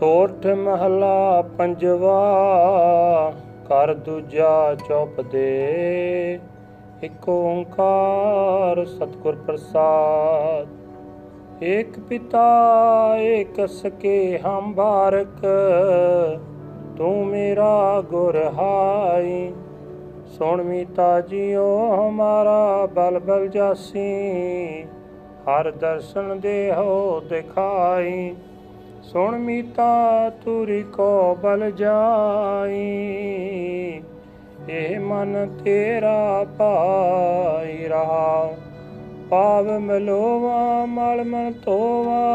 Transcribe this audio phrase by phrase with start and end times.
[0.00, 2.32] ਸੋਠ ਮਹਲਾ ਪੰਜਵਾ
[3.68, 6.40] ਕਰ ਦੂਜਾ ਚੌਪ ਦੇ।
[7.02, 10.68] ਇਕ ਓੰਕਾਰ ਸਤਿਗੁਰ ਪ੍ਰਸਾਦ।
[11.64, 12.46] ਏਕ ਪਿਤਾ,
[13.16, 15.46] ਏਕ ਸਕੇ ਹਮ ਬਾਰਕ।
[16.96, 19.52] ਤੂੰ ਮੇਰਾ ਗੁਰ ਹਾਈ।
[20.26, 24.82] ਸੁਣ ਮੀਤਾ ਜੀਓ, ਹਮਾਰਾ ਬਲ ਬਲ ਜਾਸੀ।
[25.44, 28.34] ਹਰ ਦਰਸ਼ਨ ਦੇਹੋ ਦਿਖਾਈ।
[29.02, 32.80] ਸੁਣ ਮੀਤਾ ਤੁਰੀ ਕੋ ਬਲ ਜਾਈ,
[34.68, 38.54] ਇਹ ਮਨ ਤੇਰਾ ਪਾਈ ਰਹਾ।
[39.30, 42.26] ਪਾਵ ਮਲੋਵਾ, ਮਲ ਮਨ ਤੋਵਾ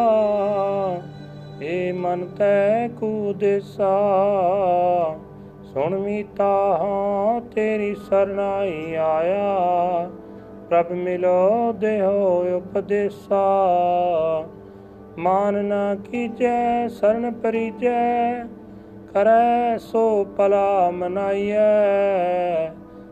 [1.62, 3.94] ਇਹ ਮਨ ਤੈ ਕੂ ਦੇਸਾ
[5.63, 10.10] ਸੁਣ ਮੀਤਾ, ਹਾਂ ਤੇਰੀ ਸਰਨਾਈ ਆਇਆ,
[10.70, 13.46] ਪ੍ਰਭ ਮਿਲੋ ਦੇਹੋ ਉਪਦੇਸਾ।
[15.18, 18.44] ਮਾਨ ਨਾ ਕੀਜੈ, ਸਰਨ ਪਰੀਜੈ,
[19.13, 22.70] ਕਰੈ ਸੋ ਪਲਾ ਮਨਾਈਐ।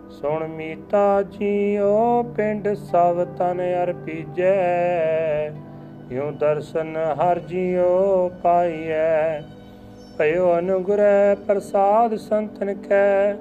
[0.09, 5.51] ਸੁਣ ਮੀਤਾ ਜੀਓ, ਪਿੰਡ ਸਭ ਤਨ ਅਰਪੀਜੈ
[6.11, 9.41] ਯੋ ਦਰਸ਼ਨ ਹਰ ਜੀਓ ਪਾਈਐ।
[10.17, 13.33] ਭਇਓ ਅਨੁਗ੍ਰਹਿ ਪ੍ਰਸਾਦ ਸੰਤਨ ਕੈ,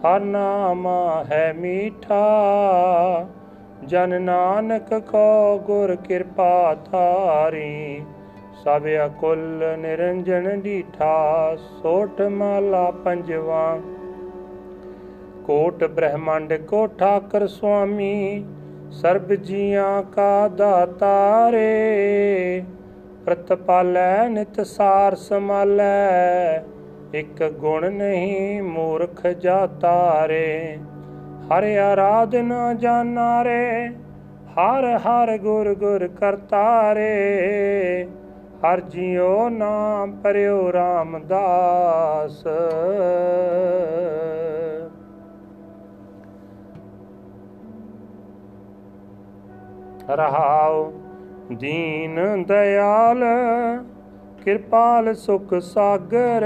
[0.00, 0.88] ਹਰ ਨਾਮ
[1.32, 2.24] ਹੈ ਮੀਠਾ।
[3.84, 8.02] ਜਨ ਨਾਨਕ ਕੋ ਗੁਰ ਕਿਰਪਾ ਧਾਰੀ,
[8.64, 13.78] ਸਭ ਅਕੁਲ ਨਿਰੰਜਨ ਡੀਠਾ ਸੋਠ ਮਾਲਾ ਪੰਜਵਾ।
[15.46, 18.44] ਕੋਟ ਬ੍ਰਹਮੰਡ ਕੋ ਠਾਕਰ ਸੁਆਮੀ,
[18.90, 21.64] ਸਰਬ ਜੀਆਂ ਕਾ ਦਾਤਾਰੇ
[23.24, 26.62] ਪ੍ਰਤਪਾਲੈ ਨਿਤ ਸਾਰ ਸਮਾਲੈ,
[27.14, 30.78] ਇਕ ਗੁਣ ਨਹੀਂ ਮੂਰਖ ਜਾਤਾਰੇ
[31.48, 33.88] ਹਰ ਆਰਾਧਨਾ ਜਾਨਾਰੇ
[34.52, 37.08] ਹਰ ਹਰ ਗੁਰ ਗੁਰ ਕਰਤਾਰੇ।
[38.62, 42.46] ਹਰ ਜਿਉ ਨਾਮ ਪਰਿਓ ਰਾਮਦਾਸ।
[50.10, 50.92] ਰਹਾਉ
[51.52, 53.24] ਦੀਨ ਦਇਆਲ,
[54.44, 56.44] ਕਿਰਪਾਲ ਸੁਖ ਸਾਗਰ।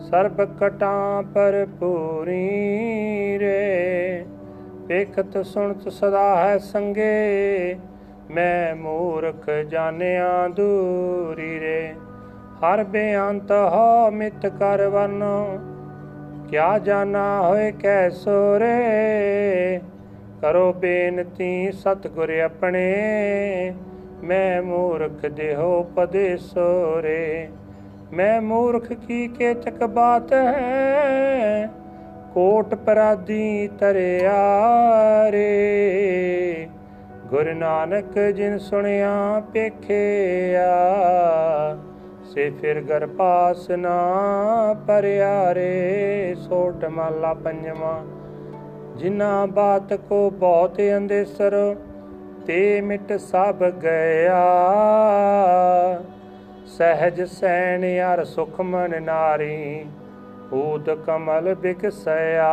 [0.00, 2.48] ਸਰਬ ਕਟਾਂ ਪਰ ਪੂਰੀ
[3.38, 4.24] ਰੇ।
[4.86, 7.76] ਵੇਖਤ ਸੁਣਤ ਸਦਾ ਹੈ ਸੰਗੇ,
[8.30, 11.92] ਮੈਂ ਮੂਰਖ ਜਾਣਿਆ ਦੂਰੀ ਰੇ।
[12.60, 15.58] ਹਰ ਬੇਅੰਤ ਹੋ ਮਿਤ ਕਰ ਵਰਨੋ,
[16.48, 19.80] ਕਿਆ ਜਾਣਾ ਹੋਏ ਕੈਸੋ ਰੇ।
[20.42, 22.84] ਕਰੋ ਬੇਨਤੀ ਸਤਿਗੁਰ ਆਪਣੇ,
[24.24, 27.48] ਮੈਂ ਮੂਰਖ ਦੇਹੋ ਉਪਦੇਸੋ ਰੇ।
[28.12, 31.70] ਮੈਂ ਮੂਰਖ ਕੀ ਕੇਤਕ ਬਾਤ ਹੈ?
[32.34, 34.40] ਕੋਟ ਪਰਾਦੀ ਤਰਿਆ
[35.30, 36.68] ਰੇ।
[37.26, 40.68] ਗੁਰ ਨਾਨਕ ਜਿਨ ਸੁਣਿਆ ਪੇਖਿਆ
[42.24, 43.96] ਸੇ ਫਿਰ ਗਰ ਪਾਸ ਨਾ
[44.86, 48.02] ਪਰਿਆ ਰੇ। ਸੋਟ ਮਾਲਾ ਪੰਜਵਾ
[48.96, 51.76] ਜਿਨਾ ਬਾਤ ਕੋ ਬਹੁਤ ਅੰਦੇਸਰ,
[52.46, 54.42] ਤੇ ਮਿਟ ਸਭ ਗਿਆ।
[56.70, 59.86] ਸਹਿਜ ਸੈਨ ਯਾਰ ਸੁਖ ਮਨ ਨਾਰੀ
[60.52, 62.50] ਊਦ ਕਮਲ ਬਿਕਸਿਆ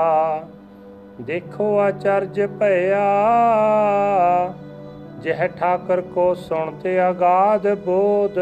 [1.22, 3.04] ਦੇਖੋ ਆਚਰਜ ਭਇਆ।
[5.22, 8.40] ਜਹ ਠਾਕਰ ਕੋ ਸੁਣਤੇ ਆਗਾਦ ਬੋਧ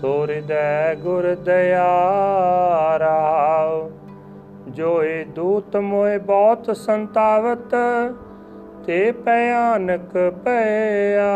[0.00, 1.86] ਸੋਰਿਦੈ ਗੁਰ ਦਇਆ
[2.98, 3.90] ਰਾਵ।
[4.68, 7.74] ਜੋਏ ਦੂਤ ਮੋਏ ਬਹੁਤ ਸੰਤਾਵਤ,
[8.86, 11.32] ਤੇ ਭਿਆਨਕ ਭਇਆ।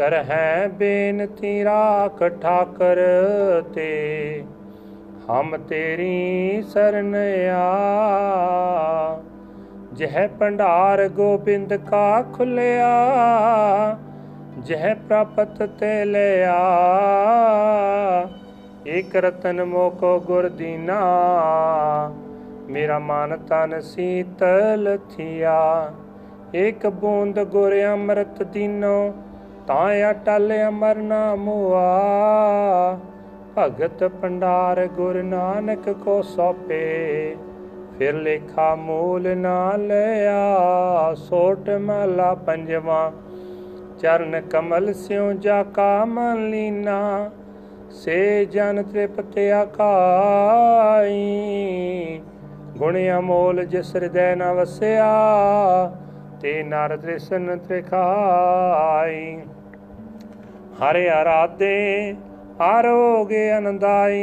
[0.00, 2.98] ਕਰ ਹੈ ਬੇਨਤੀ ਰਾਖ ਠਾਕਰ
[3.74, 4.44] ਤੇ।
[5.30, 7.16] ਹਮ ਤੇਰੀ ਸਰਨ
[7.50, 9.20] ਆ।
[9.92, 12.96] ਜਹ ਭੰਡਾਰ ਗੋਬਿੰਦ ਕਾ ਖੁੱਲਿਆ,
[14.58, 16.58] ਜਹ ਪ੍ਰਾਪਤ ਤੇ ਲਿਆ।
[18.86, 21.00] ਇਕ ਰਤਨ ਮੋਕੋ ਗੁਰ ਦੀਨਾ,
[22.70, 25.92] ਮੇਰਾ ਮਨ ਤਨ ਸੀਤਲ ਥਿਆ।
[26.54, 29.12] ਇਕ ਬੂੰਦ ਗੁਰ ਅੰਮ੍ਰਿਤ ਦੀਨੋ
[29.66, 31.82] ਤਾਂ ਅਟਲ ਅਮਰ ਨਾਮੁਆ
[33.58, 37.36] ਭਗਤ ਪੰਡਾਰ ਗੁਰ ਨਾਨਕ ਕੋ ਸੋਪੇ,
[37.98, 43.12] ਫਿਰ ਲੇਖਾ ਮੂਲ ਨਾ ਲਿਆ। ਸੋਟ ਮਹਲਾ ਪੰਜਵਾ,
[44.00, 47.30] ਚਰਨ ਕਮਲ ਸਿਉ ਜਾ ਕਾ ਮਨ ਲੀਨਾ।
[47.90, 51.14] ਸੇ ਜਨ ਤ੍ਰਿਪਤ ਆਕਾਈ
[52.76, 55.10] ਗੁਣ ਅਮੋਲ ਜਿਸ ਹਿਰਦੈ ਨ ਵਸਿਆ।
[56.40, 59.38] ਤੇ ਨਰ ਦ੍ਰਿਸ਼ਨ ਤ੍ਰਿਖਾਈ
[60.80, 62.14] ਹਰਿ ਆਰਾਧੇ
[62.60, 64.20] ਆਰੋਗ ਅਨੰਦਾਈ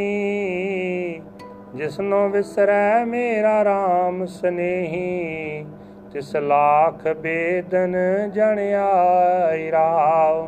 [1.76, 5.66] ਜਿਸਨੋ ਵਿਸਰੈ ਮੇਰਾ RAM ਸਨੇਹੀ।
[6.14, 7.96] ਤਿਸ ਲਾਖ ਬੇਦਨ
[8.34, 10.48] ਜਣ ਆਈ ਰਾਵ।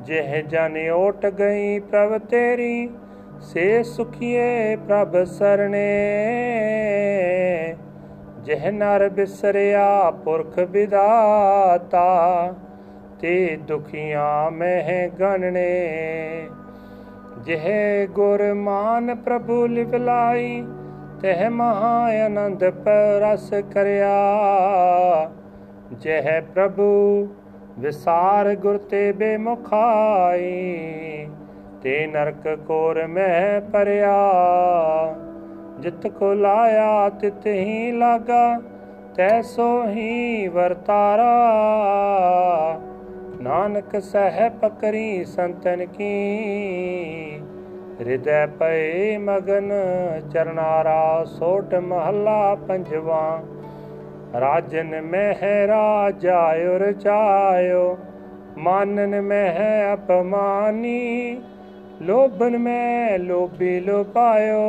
[0.00, 2.88] ਜਿਹ ਜਨ ਓਟ ਗਈ ਪ੍ਰਭ ਤੇਰੀ,
[3.40, 5.86] ਸੇ ਸੁਖੀਏ ਪ੍ਰਭ ਸਰਣੇ।
[8.50, 12.06] ਜਿਹ ਨਰ ਬਿਸਰਿਆ ਪੁਰਖ ਵਿਦਾਤਾ,
[13.20, 16.48] ਤੇ ਦੁਖੀਆਂ ਮਹਿ ਗਣਨੇ।
[17.38, 17.68] ਜਿਹ
[18.08, 20.66] ਗੁਰ ਮਾਨ ਪ੍ਰਭੂ ਲਿਵਲਾਈ
[21.22, 24.18] ਤਹ ਮਹਾ ਆਨੰਦ ਪਰਸ ਕਰਿਆ।
[25.92, 27.28] ਜਿਹ ਪ੍ਰਭੂ
[27.78, 30.58] ਵਿਸਾਰ ਗੁਰ ਤੇ ਬੇਮੁਖਾਈ,
[31.82, 34.18] ਤੇ ਨਰਕ ਕੋਰ ਮਹਿ ਪਰਿਆ।
[35.80, 38.60] ਜਿਤ ਕੋ ਲਾਇਆ ਤਿਤ ਹੀ ਲਾਗਾ
[39.16, 41.30] ਤੈਸੋ ਹੀ ਵਰਤਾਰਾ।
[43.42, 46.10] ਨਾਨਕ ਸਹਿ ਪਕਰੀ ਸੰਤਨ ਕੀ
[48.00, 49.72] ਹਿਰਦੈ ਪਏ ਮਗਨ
[50.32, 53.42] ਚਰਨਾਰਾ, ਸੋਟ ਮਹੱਲਾ ਪੰਜਵਾ।
[54.40, 56.40] ਰਾਜਨ ਮਹਿ ਰਾਜਾ
[56.74, 57.96] ਉਰ ਚਾਇਓ,
[58.58, 61.40] ਮਾਨਨ ਮਹਿ ਅਪਮਾਨੀ,
[62.02, 64.60] ਲੋਭਨ ਮੈਂ ਲੋਭੀ ਲੋਪਾਇਓ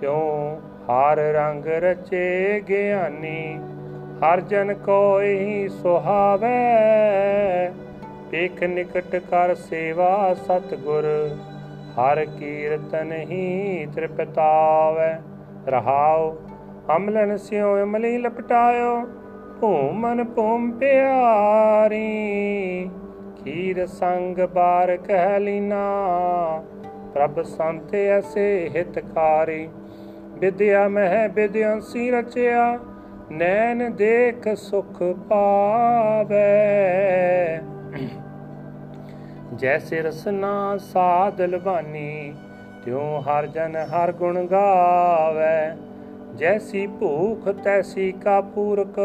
[0.00, 3.60] ਤਿਉ ਹਰ ਰੰਗ ਰਚੇ ਗਿਆਨੀ,
[4.20, 6.54] ਹਰ ਜਨ ਕੋਈ ਸੁਹਾਵੇ।
[8.44, 11.04] ਇਕ ਨਿਕਟ ਕਰ ਸੇਵਾ ਸਤਗੁਰ,
[11.98, 15.12] ਹਰ ਕੀਰਤਨ ਹੀ ਤ੍ਰਿਪਤਾਵੇ।
[15.66, 16.34] ਰਹਾਉ,
[16.96, 19.04] ਅਮਲਨ ਸਿਉ ਅਮਲੀ ਲਪਟਾਇਓ
[19.60, 22.04] ਭੂਮਨ ਭੂਮ ਪਿਆਰੀ।
[23.44, 25.84] ਖੀਰ ਸੰਗ ਬਾਰ ਕਹਿ ਲੀਨਾ,
[27.14, 29.68] ਪ੍ਰਭ ਸੰਤ ਐਸੇ ਹਿਤਕਾਰੀ।
[30.44, 32.78] ਵਿਦਿਆ ਮਹਿ ਵਿਦਿਆਂਸੀ ਰਚਿਆ,
[33.32, 36.40] ਨੈਣ ਦੇਖ ਸੁਖ ਪਾਵੇ।
[39.54, 42.34] ਜੈਸੇ ਰਸਨਾ ਸਾਧ ਲਵਾਨੀ,
[42.84, 45.56] ਤਿਉ ਹਰ ਜਨ ਹਰ ਗੁਣ ਗਾਵੇ।
[46.36, 49.00] ਜੈਸੀ ਭੂਖ ਤੈਸੀ ਕਾ ਪੂਰਕ,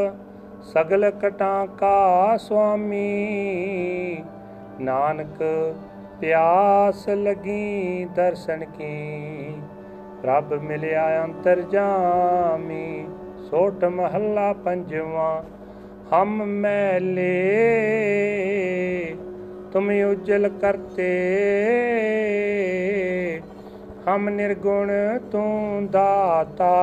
[0.73, 4.23] ਸਗਲ ਕਟਾਂ ਕਾ ਸੁਆਮੀ।
[4.81, 5.43] ਨਾਨਕ
[6.21, 9.53] ਪਿਆਸ ਲਗੀ ਦਰਸ਼ਨ ਕੀ
[10.23, 13.07] ਪ੍ਰਭ ਮਿਲਿਆ ਅੰਤਰ ਜਾਮੀ,
[13.49, 15.43] ਸੋਟ ਮਹੱਲਾ ਪੰਜਵਾ,
[16.13, 17.25] ਹਮ ਮੈਲੇ,
[19.71, 21.09] ਤੁਮ ਉਜਲ ਕਰਤੇ।
[24.07, 24.91] ਹਮ ਨਿਰਗੁਣ
[25.31, 26.73] ਤੂੰ ਦਾਤਾ,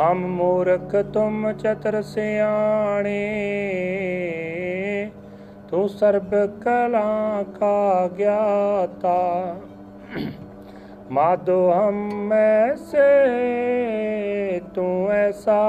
[0.00, 3.20] ਹਮ ਮੂਰਖ ਤੁਮ ਚਤਰ ਸਿਆਣੇ,
[5.68, 9.16] ਤੂੰ ਸਰਬ ਕਲਾ ਕਾ ਗਿਆਤਾ।
[11.11, 13.07] माधो हम ऐसे
[14.75, 15.61] तू ऐसा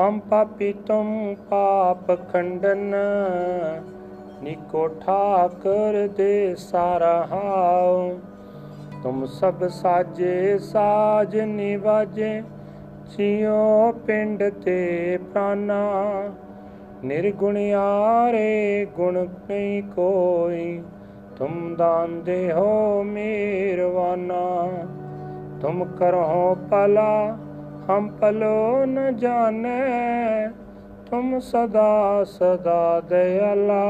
[0.00, 1.08] हम पापी तुम
[1.44, 2.90] पाप खंडन
[4.44, 7.96] निको ठाकर दे सारा हाओ
[9.02, 12.30] तुम सब साजे साज निवाजे
[13.10, 13.64] जियो
[14.06, 14.76] पिंड ते
[15.32, 15.82] प्राणा
[17.04, 18.50] निर्गुणियारे
[18.96, 20.91] गुण नहीं कोई तुम
[21.37, 24.41] ਤੁਮ ਦਾਂਦੇ ਹੋ ਮੀਰਵਾਨਾ
[25.61, 27.37] ਤੁਮ ਕਰੋ ਪਲਾ
[27.89, 30.49] ਹਮ ਪਲੋ ਨ ਜਾਣੇ
[31.09, 33.83] ਤੁਮ ਸਦਾ ਸਦਾ ਦਇਆਲਾ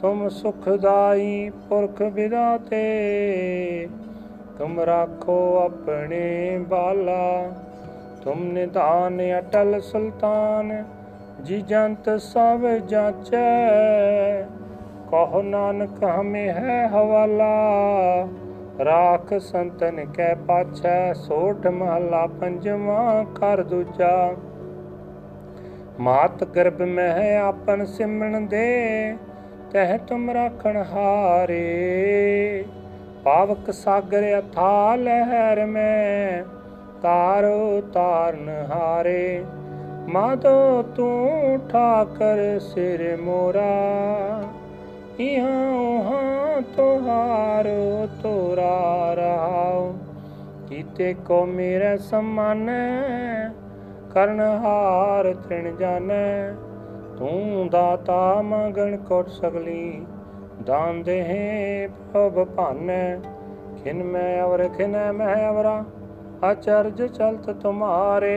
[0.00, 2.82] ਤੁਮ ਸੁਖਦਾਈ ਪੁਰਖ ਵਿਦਾਤੇ
[4.58, 7.52] ਤੁਮ ਰਾਖੋ ਆਪਣੇ ਬਾਲਾ
[8.24, 10.84] ਤੁਮ ਨਿਧਾਨ ਅਟਲ ਸੁਲਤਾਨ
[11.44, 13.44] ਜੀ ਜੰਤ ਸਭ ਜਾਚੈ
[15.14, 17.52] ਕਹੋ ਨਾਨਕ ਹਮੇ ਹੈ ਹਵਾਲਾ,
[18.84, 24.34] ਰਾਖ ਸੰਤਨ ਕੈ ਪਾਛੈ, ਸੋਠ ਮਹਲਾ ਪੰਜਵਾ ਕਰ ਦੂਜਾ।
[26.00, 29.16] ਮਾਤ ਗਰਭ ਮਹਿ ਆਪਨ ਸਿਮਣ ਦੇ,
[29.70, 32.64] ਤਹ ਤੁਮ ਰਾਖਣ ਹਾਰੇ।
[33.24, 36.44] ਪਾਵਕ ਸਾਗਰ ਅਥਾ ਲਹਿਰ ਮੈਂ,
[37.02, 39.44] ਤਾਰੋ ਤਾਰਨ ਹਾਰੇ।
[40.08, 43.82] ਮਾਦੋ ਤੂੰ ਠਾਕਰ ਸਿਰ ਮੋਰਾ।
[45.20, 49.92] ਇਹਾਂ ਤੁਹਾਰੋ ਤੋਰਾ ਰਹਾਉ
[50.68, 52.70] ਕੀਤੇ ਕੋ ਮੇਰੇ ਸਮਾਨ,
[54.14, 56.54] ਕਰਨ ਹਾਰ ਤ੍ਰਿਣ ਜਾਣੈ
[57.18, 60.06] ਤੂੰ ਦਾਤਾ ਮੰਗਣ ਕੋਟ ਸਗਲੀ,
[60.66, 63.16] ਦਾਨ ਦੇਹੇ ਪ੍ਰਭ ਭਾਨੈ।
[63.84, 65.84] ਖਿਨ ਮੈਂ ਅਵਰ, ਖਿਨ ਮੈਂ ਅਵਰਾ
[66.50, 68.34] ਅਚਰਜ ਚਲਤ ਤੁਮਾਰੇ।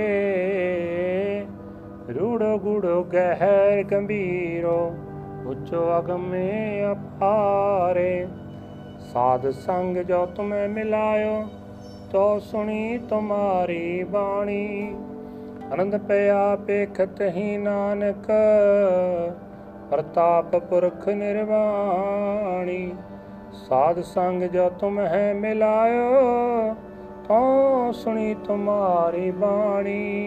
[2.20, 4.96] ਰੂੜੋ ਗੁੜੋ ਗਹਿਰ ਗੰਭੀਰੋ
[5.48, 8.28] ਉਚੋ ਅਗਮੇ ਅਪਾਰੇ।
[9.14, 11.44] ਸਾਧ ਸੰਗ ਜੋ ਤੁਮੇ ਮਿਲਾਇਓ,
[12.12, 14.96] ਤੋ ਸੁਣੀ ਤੁਮਾਰੀ ਬਾਣੀ।
[15.74, 18.32] ਅਨੰਦ ਪਿਆ ਪੇਖਤ ਹੀ ਨਾਨਕ,
[19.90, 22.92] ਪ੍ਰਤਾਪ ਪੁਰਖ ਨਿਰਵਾਣੀ।
[23.54, 26.12] ਸਾਧ ਸੰਗ ਜੋ ਤੁਮ ਹੈ ਮਿਲਾਇਓ,
[27.28, 30.24] ਤੋ ਸੁਣੀ ਤੁਮਾਰੀ ਬਾਣੀ।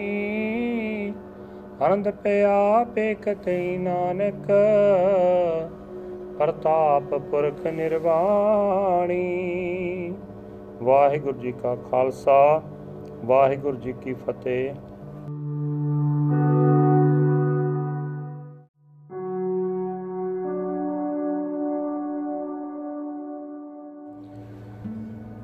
[1.81, 4.47] ਆਨੰਦ ਪਿਆ ਪੇਖਤਈ ਨਾਨਕ,
[6.37, 9.23] ਪ੍ਰਤਾਪ ਪੁਰਖ ਨਿਰਵਾਣੀ।
[10.81, 12.61] ਵਾਹਿਗੁਰੂ ਜੀ ਕਾ ਖਾਲਸਾ,
[13.25, 14.73] ਵਾਹਿਗੁਰੂ ਜੀ ਕੀ ਫਤਿਹ।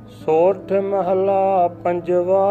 [0.10, 2.46] ਸੋਠ ਮਹਲਾ ਪੰਜਵਾ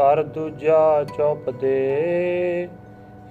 [0.00, 2.68] ਕਰ ਦੂਜਾ ਚੌਪ ਦੇ।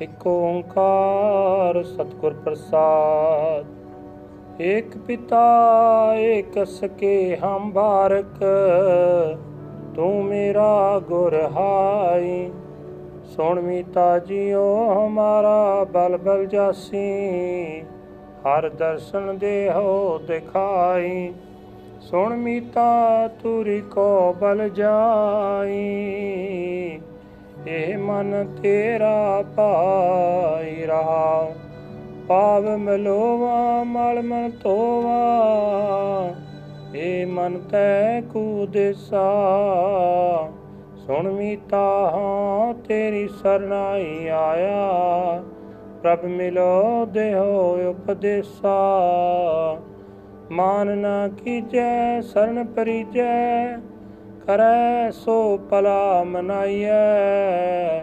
[0.01, 3.65] ਇਕ ਓੰਕਾਰ ਸਤਿਗੁਰ ਪ੍ਰਸਾਦ।
[4.61, 5.45] ਏਕ ਪਿਤਾ,
[6.15, 8.43] ਏਕ ਸਕੇ ਹਮ ਬਾਰਕ।
[9.95, 12.51] ਤੂੰ ਮੇਰਾ ਗੁਰ ਹਾਈ।
[13.23, 17.81] ਸੁਣ ਮੀਤਾ ਜੀਓ, ਹਮਾਰਾ ਬਲ ਬਲ ਜਾਸੀ।
[18.43, 21.33] ਹਰ ਦਰਸ਼ਨ ਦੇਹੋ ਦਿਖਾਈ।
[21.99, 25.79] ਸੁਣ ਮੀਤਾ ਤੁਰੀ ਕੋ ਬਲ ਜਾਈ
[27.67, 31.51] ਇਹ ਮਨ ਤੇਰਾ ਪਾਈ ਰਹਾ।
[32.27, 35.19] ਪਾਵ ਮਲੋਵਾ, ਮਲ ਮਨ ਤੋਵਾ
[36.95, 39.27] ਇਹ ਮਨ ਤੈ ਕੂ ਦੇਸਾ
[40.97, 45.43] ਸੁਣ ਮੀਤਾ, ਹਾਂ ਤੇਰੀ ਸਰਨਾਈ ਆਇਆ,
[46.01, 48.77] ਪ੍ਰਭ ਮਿਲੋ ਦੇਹੋ ਉਪਦੇਸਾ।
[50.51, 53.77] ਮਾਨ ਨਾ ਕੀਜੈ, ਸਰਨ ਪਰੀਜੈ,
[54.47, 57.99] ਕਰੈ ਸੋ ਪਲਾ ਮਨਾਈਐ।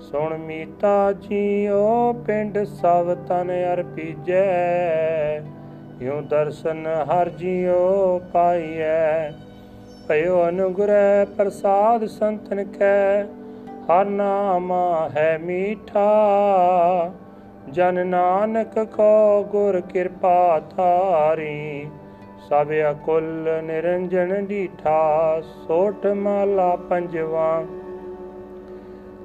[0.00, 5.42] ਸੁਣ ਮੀਤਾ ਜੀਓ, ਪਿੰਡ ਸਭ ਤਨ ਅਰਪੀਜੈ
[6.00, 9.30] ਯੋ ਦਰਸ਼ਨ ਹਰ ਜੀਓ ਪਾਈਐ।
[10.08, 13.22] ਭਇਓ ਅਨੁਗ੍ਰਹਿ ਪ੍ਰਸਾਦ ਸੰਤਨ ਕੈ,
[13.86, 14.72] ਹਰ ਨਾਮ
[15.16, 16.10] ਹੈ ਮੀਠਾ।
[17.70, 21.86] ਜਨ ਨਾਨਕ ਕੋ ਗੁਰ ਕਿਰਪਾ ਧਾਰੀ,
[22.48, 27.64] ਸਭ ਅਕੁਲ ਨਿਰੰਜਨ ਡੀਠਾ ਸੋਠ ਮਾਲਾ ਪੰਜਵਾ।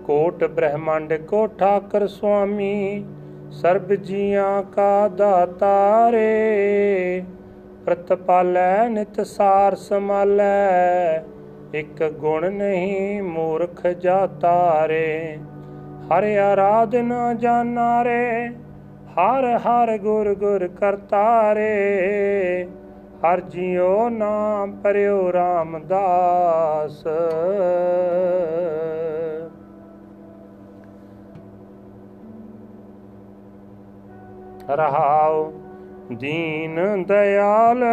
[0.06, 3.06] ਕੋਟ ਬ੍ਰਹਮੰਡ ਕੋ ਠਾਕਰ ਸੁਆਮੀ,
[3.52, 6.26] ਸਰਬ ਜੀਆਂ ਕਾ ਦਾਤਾਰੇ।
[7.86, 11.24] ਪ੍ਰਤਪਾਲੈ ਨਿਤ ਸਾਰ ਸਮਾਲੈ,
[11.74, 15.38] ਇਕ ਗੁਣ ਨਹੀਂ ਮੂਰਖ ਜਾਤਾਰੇ।
[16.12, 18.50] ਹਰ ਆਰਾਧਨਾ ਜਾਣਾ ਰੇ
[19.18, 22.68] ਹਰ ਹਰ ਗੁਰ ਗੁਰ ਕਰਤਾ ਰੇ
[23.24, 27.04] ਹਰ ਜਿਉ ਨਾਮ ਪਰਿਓ ਰਾਮਦਾਸ।
[34.70, 35.52] ਰਹਾਉ
[36.14, 37.84] ਦੀਨ ਦਿਆਲ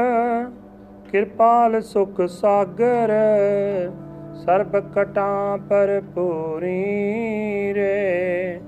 [1.13, 3.13] ਕਿਰਪਾਲ ਸੁਖ ਸਾਗਰ।
[4.37, 8.61] ਸਰਬ ਕਟਾਂ ਪਰ ਪੂਰੀ ਰੇ।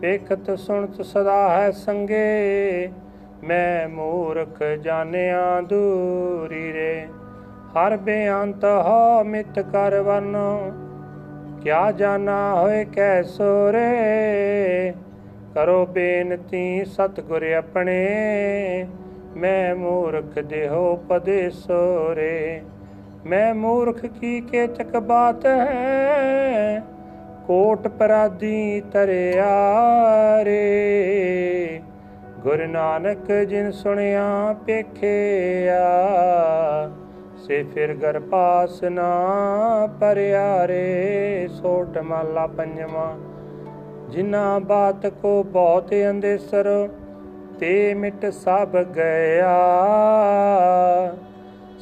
[0.00, 2.88] ਵੇਖਤ ਸੁਣਤ ਸਦਾ ਹੈ ਸੰਗੇ,
[3.44, 7.06] ਮੈਂ ਮੂਰਖ ਜਾਣਿਆ ਦੂਰੀ ਰੇ।
[7.72, 10.72] ਹਰ ਬੇਅੰਤ ਹੋ ਮਿਤ ਕਰ ਵਰਨੋ,
[11.62, 14.92] ਕਿਆ ਜਾਣਾ ਹੋਏ ਕੈਸੋ ਰੇ।
[15.54, 18.06] ਕਰੋ ਬੇਨਤੀ ਸਤਿਗੁਰ ਆਪਣੇ,
[19.36, 22.62] ਮੈਂ ਮੂਰਖ ਦੇਹੋ ਉਪਦੇਸੋ ਰੇ।
[23.26, 26.82] ਮੈਂ ਮੂਰਖ ਕੀ ਕੇਤਕ ਬਾਤ ਹੈ?
[27.46, 29.54] ਕੋਟ ਪਰਾਦੀ ਤਰਿਆ
[30.44, 31.80] ਰੇ।
[32.38, 35.84] ਗੁਰ ਨਾਨਕ ਜਿਨ ਸੁਣਿਆ ਪੇਖਿਆ,
[37.36, 39.10] ਸੇ ਫਿਰ ਗਰ ਪਾਸ ਨਾ
[40.00, 43.14] ਪਰਿਆ ਰੇ। ਸੋਟ ਮਾਲਾ ਪੰਜਵਾ,
[44.08, 46.88] ਜਿਨਾ ਬਾਤ ਕੋ ਬਹੁਤ ਅੰਦੇਸਰ,
[47.60, 49.56] ਤੇ ਮਿਟ ਸਭ ਗਿਆ।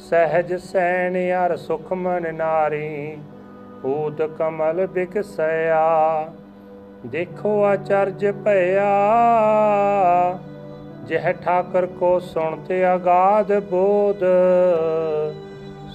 [0.09, 3.17] ਸਹਿਜ ਸੈਣ ਯਾਰ ਸੁਖ ਮਨ ਨਾਰੀ
[3.85, 5.83] ਊਦ ਕਮਲ ਬਿਕਸਿਆ
[7.05, 8.89] ਦੇਖੋ ਆਚਰਜ ਭਇਆ,
[11.07, 14.23] ਜਹ ਠਾਕਰ ਕੋ ਸੁਣਤੇ ਆਗਾਦ ਬੋਧ।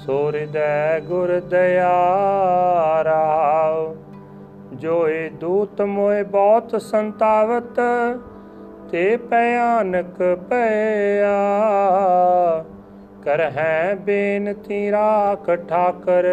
[0.06, 1.92] ਸੋ ਹਿਰਦੈ ਗੁਰ ਦਇਆ
[3.04, 3.94] ਰਾਵ
[4.74, 7.80] ਜੋਏ ਦੂਤ ਮੋਏ ਬਹੁਤ ਸੰਤਾਵਤ,
[8.90, 11.36] ਤੇ ਭਿਆਨਕ ਭਇਆ।
[13.28, 16.26] ਕਰ ਹੈ ਬੇਨਤੀ ਰਾਖ ਠਾਕਰ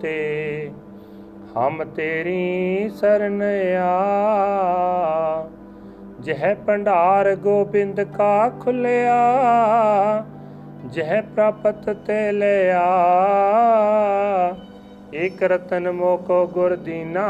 [0.00, 0.70] ਤੇ।
[1.56, 3.42] ਹਮ ਤੇਰੀ ਸਰਨ
[3.76, 5.48] ਆ।
[6.20, 9.16] ਜਹ ਭੰਡਾਰ ਗੋਬਿੰਦ ਕਾ ਖੁੱਲਿਆ,
[10.86, 12.86] ਜਹ ਪ੍ਰਾਪਤ ਤੇ ਲਿਆ।
[15.14, 17.28] ਇਕ ਰਤਨ ਮੋਕੋ ਗੁਰ ਦੀਨਾ,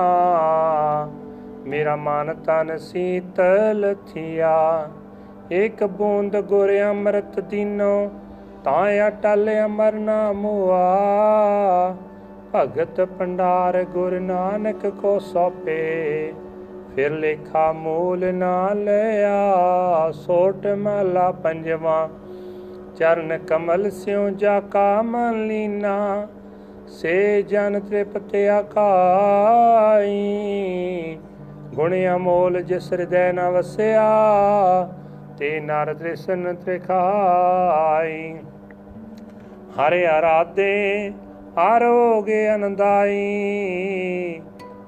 [1.67, 4.89] ਮੇਰਾ ਮਨ ਤਨ ਸੀਤਲ ਥਿਆ।
[5.53, 8.11] ਇਕ ਬੂੰਦ ਗੁਰ ਅੰਮ੍ਰਿਤ ਦੀਨੋ
[8.69, 10.79] ਤਾਂ ਅਟਲ ਅਮਰ ਨਾਮੁਆ
[12.55, 16.33] ਭਗਤ ਪੰਡਾਰ ਗੁਰ ਨਾਨਕ ਕੋ ਸੋਪੇ,
[16.97, 22.09] ਫਿਰ ਲੇਖਾ ਮੂਲ ਨਾ ਲਿਆ। ਸੋਟ ਮਹਲਾ ਪੰਜਵਾ,
[22.97, 26.27] ਚਰਨ ਕਮਲ ਸਿਉ ਜਾ ਕਾ ਮਨ ਲੀਨਾ।
[26.89, 30.13] ਸੇ ਜਨ ਤ੍ਰਿਪਤ ਆਕਾਈ
[31.75, 34.07] ਗੁਣ ਗੁਣ ਅਮੋਲ ਜਿਸ ਹਿਰਦੈ ਨ ਵਸਿਆ,
[35.39, 38.37] ਤੇ ਨਰ ਤ੍ਰਿਸ਼ਨ ਤ੍ਰਿਖਾਈ।
[39.79, 41.13] ਹਰਿ ਆਰਾਧੇ,
[41.59, 43.19] ਆਰੋਗ ਅਨੰਦਾਈ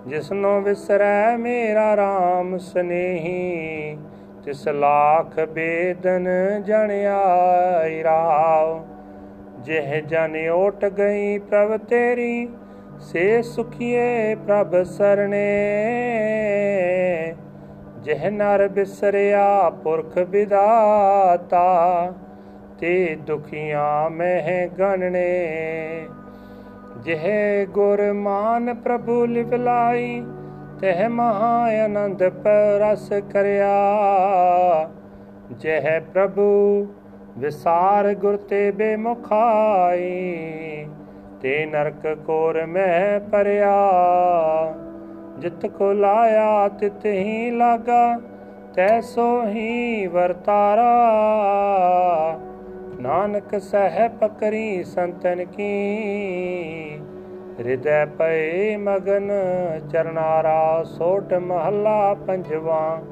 [0.06, 3.96] ਜਿਸਨੋ ਵਿਸਰੈ ਮੇਰਾ RAM ਸਨੇਹੀ,
[4.44, 6.28] ਤਿਸ ਲਾਖ ਬੇਦਨ
[6.66, 8.80] ਜਣ ਆਈ ਰਾਵ,
[9.60, 12.48] ਜਿਹ ਜਨ ਓਟ ਗਈ ਪ੍ਰਭ ਤੇਰੀ,
[13.00, 15.46] ਸੇ ਸੁਖੀਏ ਪ੍ਰਭ ਸਰਣੇ,
[18.02, 21.64] ਜਿਹ ਨਰ ਬਿਸਰਿਆ ਪੁਰਖ ਵਿਦਾਤਾ
[22.80, 26.06] ਤੇ ਦੁਖੀਆਂ ਮਹਿ ਗਣਨੇ।
[26.96, 27.26] ਜਿਹ
[27.66, 30.22] ਗੁਰ ਮਾਨ ਪ੍ਰਭੂ ਲਿਵਲਾਈ
[30.80, 33.76] ਤਹ ਮਹਾ ਆਨੰਦ ਪਰਸ ਕਰਿਆ।
[35.50, 36.86] ਜਿਹ ਪ੍ਰਭੂ
[37.38, 40.06] ਵਿਸਾਰ ਗੁਰ ਤੇ ਬੇਮੁਖਾਈ,
[41.40, 43.76] ਤੇ ਨਰਕ ਕੋਰ ਮਹਿ ਪਰਿਆ।
[45.38, 48.20] ਜਿਤ ਕੋ ਲਾਇਆ, ਤਿਤ ਹੀ ਲਾਗਾ
[48.74, 50.90] ਤੈਸੋ ਹੀ ਵਰਤਾਰਾ।
[53.00, 55.70] ਨਾਨਕ ਸਹਿ ਪਕਰੀ ਸੰਤਨ ਕੀ।
[57.58, 59.30] ਹਿਰਦੈ ਪਏ ਮਗਨ
[59.92, 63.02] ਚਰਨਾਰਾ ਸੋਟ ਮਹੱਲਾ ਪੰਜਵਾ।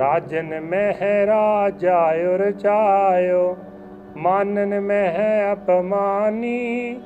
[0.00, 3.56] ਰਾਜਨ ਮਹਿ ਰਾਜਾਇਓ ਰਚਾਇਓ
[4.16, 7.00] ਮਾਨਨ ਮਹਿ ਅਪਮਾਨੀ।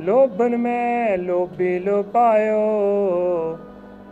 [0.00, 2.60] ਲੋਭਨ ਮੈਂ ਲੋਭੀ ਲੋਪਾਇਓ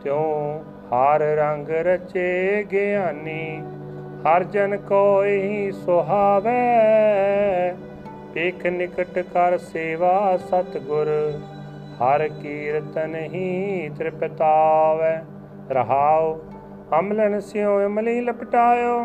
[0.04, 3.62] ਤਿਉ ਹਰ ਰੰਗ ਰਚੇ ਗਿਆਨੀ।
[4.18, 6.50] ਹਰ ਜਨ ਕੋਈ ਸੁਹਾਵੇ
[8.34, 11.32] ਪੇਖ ਨਿਕਟ ਕਰ ਸੇਵਾ ਸਤਗੁਰ,
[12.00, 15.14] ਹਰ ਕੀਰਤਨ ਹੀ ਤ੍ਰਿਪਤਾਵੇ।
[15.70, 16.38] ਰਹਾਉ,
[16.98, 19.04] ਅਮਲਨ ਸਿਉ, ਅਮਲੀ ਲਪਟਾਇਓ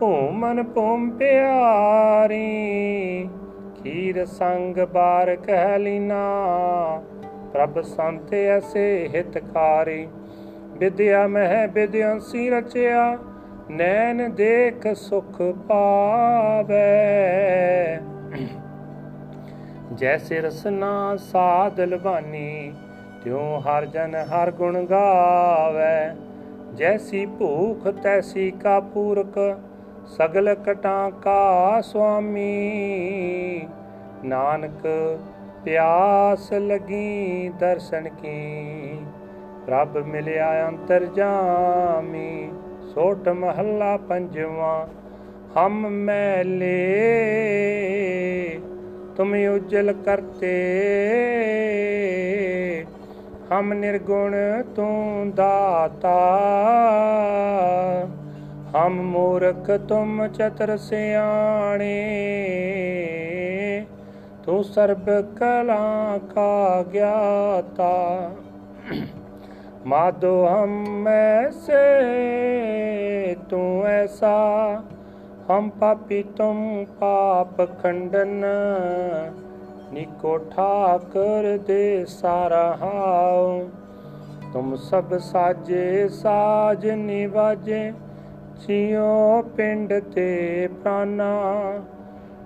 [0.00, 2.38] ਭੂਮਨ ਭੂਮ ਪਿਆਰੀ,
[3.82, 6.24] ਖੀਰ ਸੰਗ ਬਾਰ ਕਹਿ ਲੀਨਾ,
[7.52, 10.08] ਪ੍ਰਭ ਸੰਤ ਐਸੇ ਹਿਤਕਾਰੀ।
[10.78, 13.16] ਵਿਦਿਆ ਮਹਿ ਵਿਦਿਆਂਸੀ ਰਚਿਆ
[13.70, 16.78] ਨੈਣ ਦੇਖ ਸੁਖ ਪਾਵੇ।
[19.92, 22.72] ਜੈਸੇ ਰਸਨਾ ਸਾਧ ਲਵਾਨੀ,
[23.24, 26.14] ਤਿਉ ਹਰ ਜਨ ਹਰ ਗੁਣ ਗਾਵੇ।
[26.74, 29.38] ਜੈਸੀ ਭੂਖ ਤੈਸੀ ਕਾ ਪੂਰਕ,
[30.06, 33.68] ਸਗਲ ਕਟਾਂ ਕਾ ਸੁਆਮੀ।
[34.24, 34.86] ਨਾਨਕ
[35.64, 38.98] ਪਿਆਸ ਲਗੀ ਦਰਸ਼ਨ ਕੀ,
[39.66, 42.50] ਪ੍ਰਭ ਮਿਲਿਆ ਅੰਤਰ ਜਾਮੀ।
[42.94, 44.88] ਸੋਟ ਮਹੱਲਾ ਪੰਜਵਾ,
[45.56, 47.00] ਹਮ ਮੈਲੇ,
[49.16, 50.52] ਤੁਮ ਉਜਲ ਕਰਤੇ।
[53.52, 54.34] ਹਮ ਨਿਰਗੁਣ
[54.76, 56.18] ਤੂੰ ਦਾਤਾ,
[58.76, 61.96] ਹਮ ਮੂਰਖ ਤੁਮ ਚਤਰ ਸਿਆਣੇ।
[64.44, 68.30] ਤੂੰ ਸਰਬ ਕਲਾ ਕਾ ਗਿਆਤਾ।
[69.87, 71.83] माधो हम ऐसे
[73.51, 74.33] तू ऐसा
[75.49, 76.57] हम पापी तुम
[76.95, 78.41] पाप खंडन
[79.93, 83.47] निको ठाकर दे सारा हाओ
[84.53, 87.81] तुम सब साजे साज निवाजे
[88.61, 90.27] जियो पिंड ते
[90.83, 91.31] प्राणा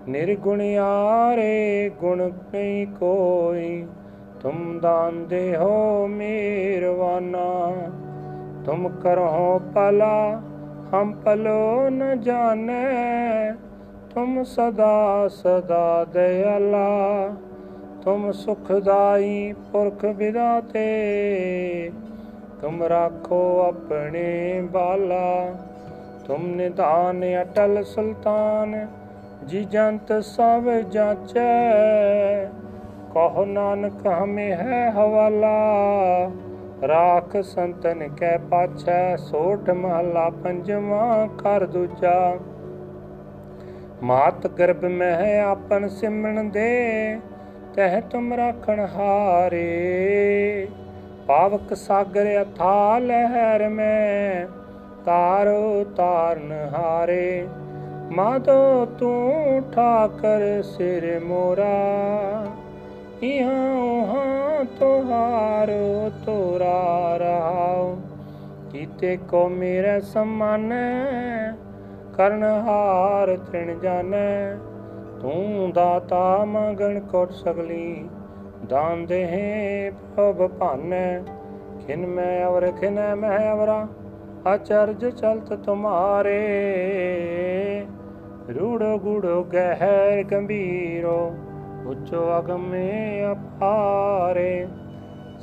[0.07, 1.53] निर्गुणियारे
[2.01, 3.96] गुण नहीं कोई तुम
[4.42, 7.46] ਤੁਮ ਦਾਂਦੇ ਹੋ ਮੀਰਵਾਨਾ
[8.64, 10.40] ਤੁਮ ਕਰੋ ਪਲਾ
[10.92, 13.52] ਹਮ ਪਲੋ ਨ ਜਾਣੇ
[14.14, 16.88] ਤੁਮ ਸਦਾ ਸਦਾ ਦਇਆਲਾ
[18.04, 20.86] ਤੁਮ ਸੁਖਦਾਈ ਪੁਰਖ ਵਿਦਾਤੇ
[22.60, 25.54] ਤੁਮ ਰਾਖੋ ਆਪਣੇ ਬਾਲਾ
[26.26, 28.86] ਤੁਮ ਨਿਧਾਨ ਅਟਲ ਸੁਲਤਾਨ
[29.46, 31.48] ਜੀ ਜੰਤ ਸਭ ਜਾਚੈ
[33.14, 35.56] ਕਹੋ ਨਾਨਕ ਹਮੇ ਹੈ ਹਵਾਲਾ,
[36.88, 42.38] ਰਾਖ ਸੰਤਨ ਕੈ ਪਾਛੈ, ਸੋਠ ਮਹਲਾ ਪੰਜਵਾ ਕਰ ਦੂਜਾ।
[44.02, 47.20] ਮਾਤ ਗਰਭ ਮਹਿ ਆਪਨ ਸਿਮਣ ਦੇ,
[47.74, 50.68] ਤਹ ਤੁਮ ਰਾਖਣ ਹਾਰੇ।
[51.26, 54.46] ਪਾਵਕ ਸਾਗਰ ਅਥਾ ਲਹਿਰ ਮੈਂ,
[55.04, 57.48] ਤਾਰੋ ਤਾਰਨ ਹਾਰੇ।
[58.10, 61.86] ਮਾਦੋ ਤੂੰ ਠਾਕਰ ਸਿਰ ਮੋਰਾ।
[63.22, 67.96] ਇਹਾਂ ਤੁਹਾਰੋ ਤੋਰਾ ਰਹਾਉ
[68.72, 70.72] ਕੀਤੇ ਕੋ ਮੇਰੇ ਸਮਾਨ,
[72.16, 74.56] ਕਰਨ ਹਾਰ ਤ੍ਰਿਣ ਜਾਣੈ
[75.20, 78.08] ਤੂੰ ਦਾਤਾ ਮੰਗਣ ਕੋਟ ਸਗਲੀ,
[78.68, 81.18] ਦਾਨ ਦੇਹ ਪ੍ਰਭ ਭਾਨੈ।
[81.86, 83.86] ਖਿਨ ਮੈਂ ਅਵਰ, ਖਿਨ ਮੈਂ ਅਵਰਾ
[84.54, 86.38] ਅਚਰਜ ਚਲਤ ਤੁਮਾਰੇ।
[88.60, 91.34] ਰੂੜੋ ਗੁੜੋ ਗਹਿਰ ਗੰਭੀਰੋ
[91.88, 94.68] ਉਚੋ ਅਗਮੇ ਅਪਾਰੇ।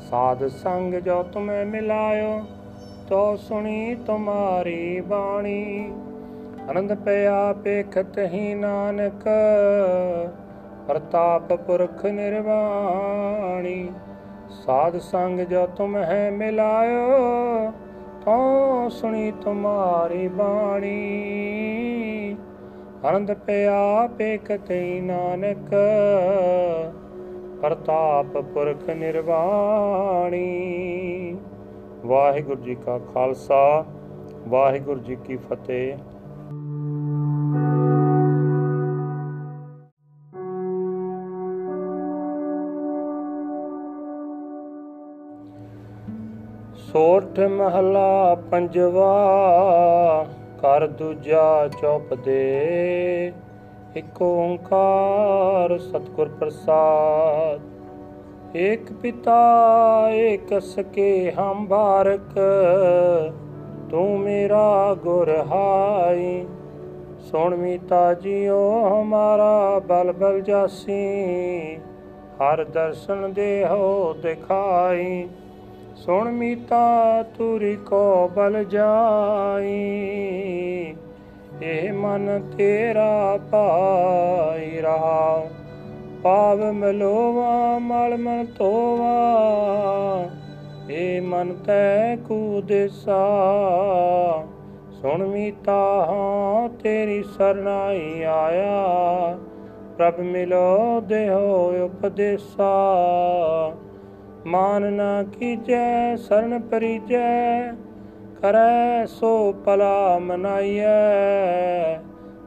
[0.09, 2.41] ਸਾਧ ਸੰਗ ਜੋ ਤੁਮੇ ਮਿਲਾਇਓ,
[3.09, 5.93] ਤੋ ਸੁਣੀ ਤੁਮਾਰੀ ਬਾਣੀ।
[6.69, 9.27] ਆਨੰਦ ਪਿਆ ਪੇਖਤ ਹੀ ਨਾਨਕ,
[10.87, 13.89] ਪ੍ਰਤਾਪ ਪੁਰਖ ਨਿਰਵਾਣੀ।
[14.65, 17.09] ਸਾਧ ਸੰਗ ਜੋ ਤੁਮ ਹੈ ਮਿਲਾਇਓ,
[18.25, 21.01] ਤੋ ਸੁਣੀ ਤੁਮਾਰੀ ਬਾਣੀ।
[23.03, 25.75] ਆਨੰਦ ਪਿਆ ਪੇਖਤ ਹੀ ਨਾਨਕ,
[27.61, 30.47] ਪ੍ਰਤਾਪ ਪੁਰਖ ਨਿਰਵਾਣੀ।
[32.05, 33.85] ਵਾਹਿਗੁਰੂ ਜੀ ਕਾ ਖਾਲਸਾ,
[34.47, 35.97] ਵਾਹਿਗੁਰੂ ਜੀ ਕੀ ਫਤਿਹ।
[46.75, 49.13] ਸੋਠ ਮਹਲਾ ਪੰਜਵਾ
[50.65, 53.33] ਕਰ ਦੂਜਾ ਚੌਪ ਦੇ।
[53.97, 57.61] ਇਕ ਓੰਕਾਰ ਸਤਿਗੁਰ ਪ੍ਰਸਾਦ।
[58.57, 59.41] ਏਕ ਪਿਤਾ,
[60.09, 62.39] ਏਕ ਸਕੇ ਹਮ ਬਾਰਕ।
[63.91, 66.45] ਤੂੰ ਮੇਰਾ ਗੁਰ ਹਾਈ।
[67.19, 71.75] ਸੁਣ ਮੀਤਾ ਜੀਓ, ਹਮਾਰਾ ਬਲ ਬਲ ਜਾਸੀ।
[72.37, 75.27] ਹਰ ਦਰਸ਼ਨ ਦੇਹੋ ਦਿਖਾਈ।
[75.95, 79.73] ਸੁਣ ਮੀਤਾ ਤੁਰੀ ਕੋ ਬਲ ਜਾਈ
[81.61, 85.45] ਇਹ ਮਨ ਤੇਰਾ ਪਾਈ ਰਹਾ।
[86.23, 89.15] ਪਾਵ ਮਲੋਵਾ, ਮਲ ਮਨ ਤੋਵਾ
[90.89, 93.21] ਇਹ ਮਨ ਤੈ ਕੂ ਦੇਸਾ
[95.01, 99.37] ਸੁਣ ਮੀਤਾ, ਹਾਂ ਤੇਰੀ ਸਰਨਾਈ ਆਇਆ,
[99.97, 102.73] ਪ੍ਰਭ ਮਿਲੋ ਦੇਹੋ ਉਪਦੇਸਾ।
[104.45, 107.71] ਮਾਨ ਨਾ ਕੀਜੈ, ਸਰਨ ਪਰੀਜੈ,
[108.41, 111.95] ਕਰੈ ਸੋ ਪਲਾ ਮਨਾਈਐ।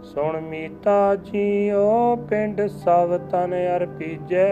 [0.03, 4.49] ਸੁਣ ਮੀਤਾ ਜੀਓ, ਪਿੰਡ ਸਭ ਤਨ ਅਰਪੀਜੈ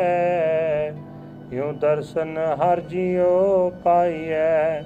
[1.52, 4.82] ਯੋ ਦਰਸ਼ਨ ਹਰ ਜੀਓ ਪਾਈਐ।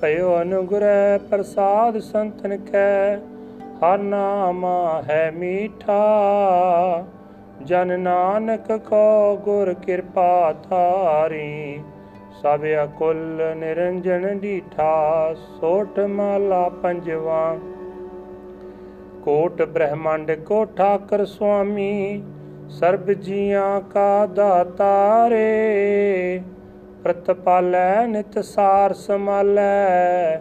[0.00, 3.16] ਭਇਓ ਅਨੁਗ੍ਰਹਿ ਪ੍ਰਸਾਦ ਸੰਤਨ ਕੈ,
[3.80, 4.66] ਹਰ ਨਾਮ
[5.10, 6.02] ਹੈ ਮੀਠਾ।
[7.62, 11.80] ਜਨ ਨਾਨਕ ਕੋ ਗੁਰ ਕਿਰਪਾ ਧਾਰੀ,
[12.42, 17.56] ਸਭ ਅਕੁਲ ਨਿਰੰਜਨ ਡੀਠਾ ਸੋਠ ਮਾਲਾ ਪੰਜਵਾ।
[19.24, 22.22] ਕੋਟ ਬ੍ਰਹਮੰਡ ਕੋ ਠਾਕਰ ਸੁਆਮੀ,
[22.68, 25.44] ਸਰਬ ਜੀਆਂ ਕਾ ਦਾਤਾਰੇ।
[27.04, 30.40] ਪ੍ਰਤਪਾਲੈ ਨਿਤ ਸਾਰ ਸਮਾਲੈ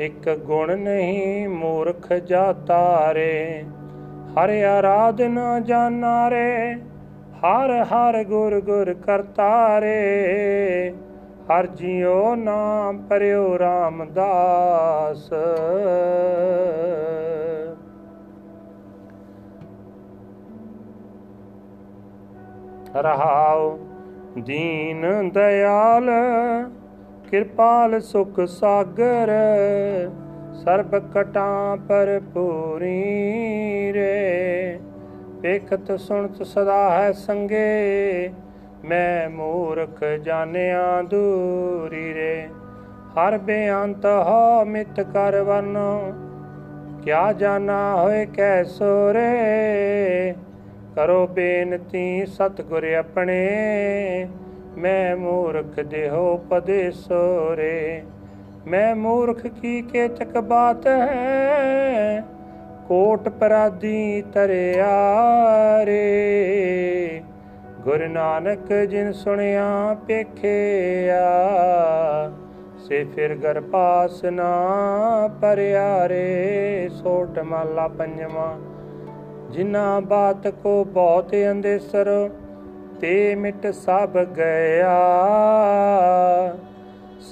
[0.00, 3.64] ਇਕ ਗੁਣ ਨਹੀਂ ਮੂਰਖ ਜਾਤਾ ਰੇ
[4.38, 6.74] ਹਰ ਆਰਾਧਨਾ ਜਾਣਾ ਰੇ
[7.38, 10.94] ਹਰ ਹਰ ਗੁਰ ਗੁਰ ਕਰਤਾ ਰੇ
[11.50, 15.30] ਹਰ ਜਿਉ ਨਾਮ ਪਰਿਓ ਰਾਮਦਾਸ।
[22.96, 23.78] ਰਹਾਉ
[24.38, 26.10] ਦੀਨ ਦਿਆਲ
[27.30, 29.32] ਕਿਰਪਾਲ ਸੁਖ ਸਾਗਰ।
[30.56, 33.02] ਸਰਬ ਕਟਾਂ ਪਰ ਪੂਰੀ
[33.92, 34.78] ਰੇ।
[35.40, 38.30] ਵੇਖਤ ਸੁਣਤ ਸਦਾ ਹੈ ਸੰਗੇ,
[38.84, 42.48] ਮੈਂ ਮੂਰਖ ਜਾਣਿਆ ਦੂਰੀ ਰੇ।
[43.14, 46.12] ਹਰ ਬੇਅੰਤ ਹੋ ਮਿਤ ਕਰ ਵਰਨੋ,
[47.04, 50.34] ਕਿਆ ਜਾਣਾ ਹੋਏ ਕੈਸੋ ਰੇ।
[50.96, 53.38] ਕਰੋ ਬੇਨਤੀ ਸਤਿਗੁਰ ਆਪਣੇ,
[54.78, 58.02] ਮੈਂ ਮੂਰਖ ਦੇਹੋ ਉਪਦੇਸੋ ਰੇ।
[58.66, 62.24] ਮੈਂ ਮੂਰਖ ਕੀ ਕੇਤਕ ਬਾਤ ਹੈ?
[62.88, 64.86] ਕੋਟ ਪਰਾਦੀ ਤਰਿਆ
[65.84, 67.22] ਰੇ।
[67.80, 71.22] ਗੁਰ ਨਾਨਕ ਜਿਨ ਸੁਣਿਆ, ਪੇਖਿਆ,
[72.78, 74.50] ਸੇ ਫਿਰ ਗਰ ਪਾਸ ਨਾ
[75.40, 78.56] ਪਰਿਆ ਰੇ। ਸੋਟ ਮਾਲਾ ਪੰਜਵਾ
[79.50, 82.30] ਜਿਨਾ ਬਾਤ ਕੋ ਬਹੁਤ ਅੰਦੇਸਰ,
[83.00, 84.98] ਤੇ ਮਿਟ ਸਭ ਗਿਆ।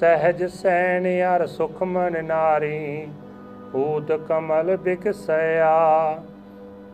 [0.00, 3.08] ਸਹਿਜ ਸੈਣ ਅਰ ਸੁਖ ਮਨ ਨਾਰੀ
[3.74, 5.74] ਊਦ ਕਮਲ ਬਿਕਸਿਆ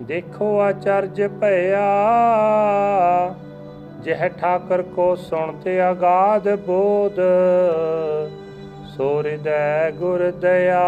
[0.02, 1.84] ਦੇਖੋ ਆਚਰਜ ਭਇਆ।
[4.02, 7.20] ਜਹ ਠਾਕਰ ਕੋ ਸੁਣਤੇ ਅਗਾਧ ਬੋਧ
[8.96, 10.84] ਸੋ ਹਿਰਦੈ ਗੁਰ ਦਇਆ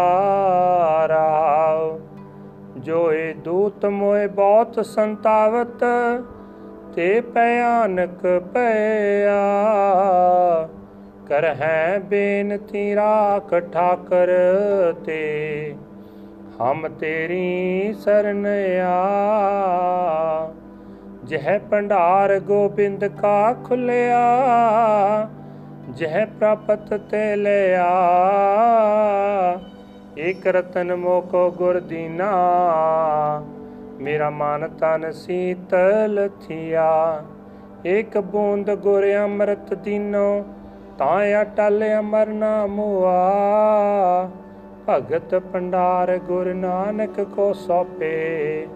[1.07, 1.99] ਰਾਵ
[2.77, 5.83] ਜੋਏ ਦੂਤ ਮੋਏ ਬਹੁਤ ਸੰਤਾਵਤ,
[6.95, 9.41] ਤੇ ਭਿਆਨਕ ਭਇਆ।
[11.27, 14.29] ਕਰ ਹੈ ਬੇਨਤੀ ਰਾਖ ਠਾਕਰ
[15.05, 15.75] ਤੇ।
[16.61, 18.47] ਹਮ ਤੇਰੀ ਸਰਨ
[18.81, 20.53] ਆ।
[21.23, 24.19] ਜਹ ਭੰਡਾਰ ਗੋਬਿੰਦ ਕਾ ਖੁੱਲਿਆ
[25.89, 27.93] ਜਹ ਪ੍ਰਾਪਤ ਤੇ ਲਿਆ।
[30.17, 32.31] ਇਕ ਰਤਨ ਮੋਕੋ ਗੁਰ ਦੀਨਾ,
[34.01, 37.23] ਮੇਰਾ ਮਨ ਤਨ ਸੀਤਲ ਥਿਆ।
[37.85, 40.45] ਇਕ ਬੂੰਦ ਗੁਰ ਅੰਮ੍ਰਿਤ ਦੀਨੋ
[40.97, 44.29] ਤਾਂ ਅਟਲ ਅਮਰ ਨਾ ਮੁਆ
[44.89, 48.67] ਭਗਤ ਪੰਡਾਰ ਗੁਰ ਨਾਨਕ ਕੋ ਸੋਪੇ।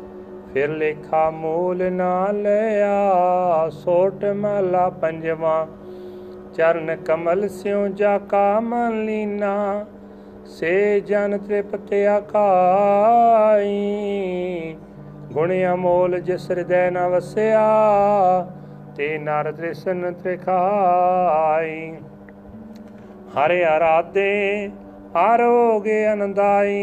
[0.54, 5.68] ਫਿਰ ਲੇਖਾ ਮੂਲ ਨਾ ਲਿਆ। ਸੋਟ ਮਹਲਾ ਪੰਜਵਾ।
[6.54, 9.86] ਚਰਨ ਕਮਲ ਸਿਉ ਜਾ ਕਾ ਮਨ ਲੀਨਾ।
[10.46, 13.68] ਸੇ ਜਨ ਤ੍ਰਿਪਤ ਆਕਾਈ।
[15.34, 17.68] ਗੁਣ ਅਮੋਲ ਜਿਸ ਹਿਰਦੈ ਨ ਵਸਿਆ।
[18.98, 21.92] ਤੇ ਨਰ ਤ੍ਰਿਸ਼ਨ ਤ੍ਰਿਖਾਈ
[23.36, 24.70] ਹਰਿ ਆਰਾਧੇ
[25.16, 26.78] ਆਰੋਗ ਅਨੰਦਾਈ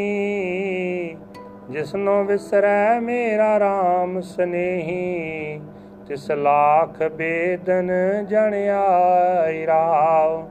[1.70, 5.60] ਜਿਸਨੋ ਵਿਸਰੈ ਮੇਰਾ RAM ਸਨੇਹੀ।
[6.08, 7.90] ਤਿਸ ਲਾਖ ਬੇਦਨ
[8.28, 10.48] ਜਣ ਆਈ ਰਾਵ।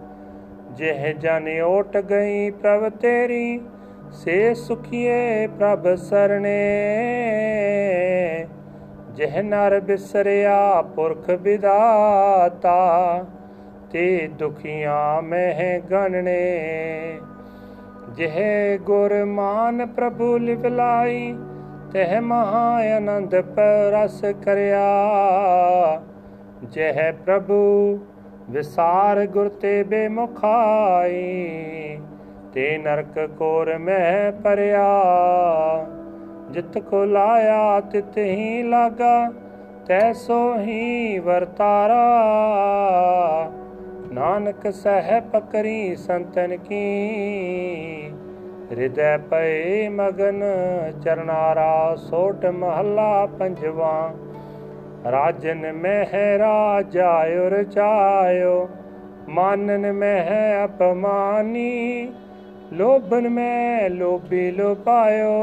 [0.72, 3.62] ਜਿਹ ਜਨ ਓਟ ਗਈ ਪ੍ਰਭ ਤੇਰੀ,
[4.12, 6.60] ਸੇ ਸੁਖੀਏ ਪ੍ਰਭ ਸਰਣੇ
[9.14, 13.26] ਜਿਹ ਨਰ ਬਿਸਰਿਆ ਪੁਰਖ ਵਿਦਾਤਾ,
[13.92, 17.20] ਤੇ ਦੁਖੀਆਂ ਮਹਿ ਗਣਨੇ।
[18.10, 18.40] ਜਿਹ
[18.80, 21.36] ਗੁਰ ਮਾਨ ਪ੍ਰਭੂ ਲਿਵਲਾਈ
[21.94, 24.88] ਤਹ ਮਹਾ ਆਨੰਦ ਪਰਸ ਕਰਿਆ।
[26.64, 28.00] ਜਿਹ ਪ੍ਰਭੂ
[28.50, 31.12] ਵਿਸਾਰ ਗੁਰ ਤੇ ਬੇਮੁਖਾਈ,
[32.54, 34.90] ਤੇ ਨਰਕ ਕੋਰ ਮਹਿ ਪਰਿਆ।
[36.54, 39.32] ਜਿਤ ਕੋ ਲਾਇਆ ਤਿਤ ਹੀ ਲਾਗਾ
[39.88, 42.04] ਤੈਸੋ ਹੀ ਵਰਤਾਰਾ।
[44.14, 46.84] ਨਾਨਕ ਸਹਿ ਪਕਰੀ ਸੰਤਨ ਕੀ,
[48.72, 50.44] ਹਿਰਦੈ ਪਏ ਮਗਨ
[51.04, 54.14] ਚਰਨਾਰਾ, ਸੋਟ ਮਹੱਲਾ ਪੰਜਵਾ।
[55.12, 58.70] ਰਾਜਨ ਮਹਿ ਰਾਜਾ ਉਰ ਚਾਇਓ
[59.30, 62.12] ਮਾਨਨ ਮਹਿ ਅਪਮਾਨੀ।
[62.74, 65.34] ਲੋਭਨ ਮੈਂ ਲੋਭੀ ਲੋਪਾਇਓ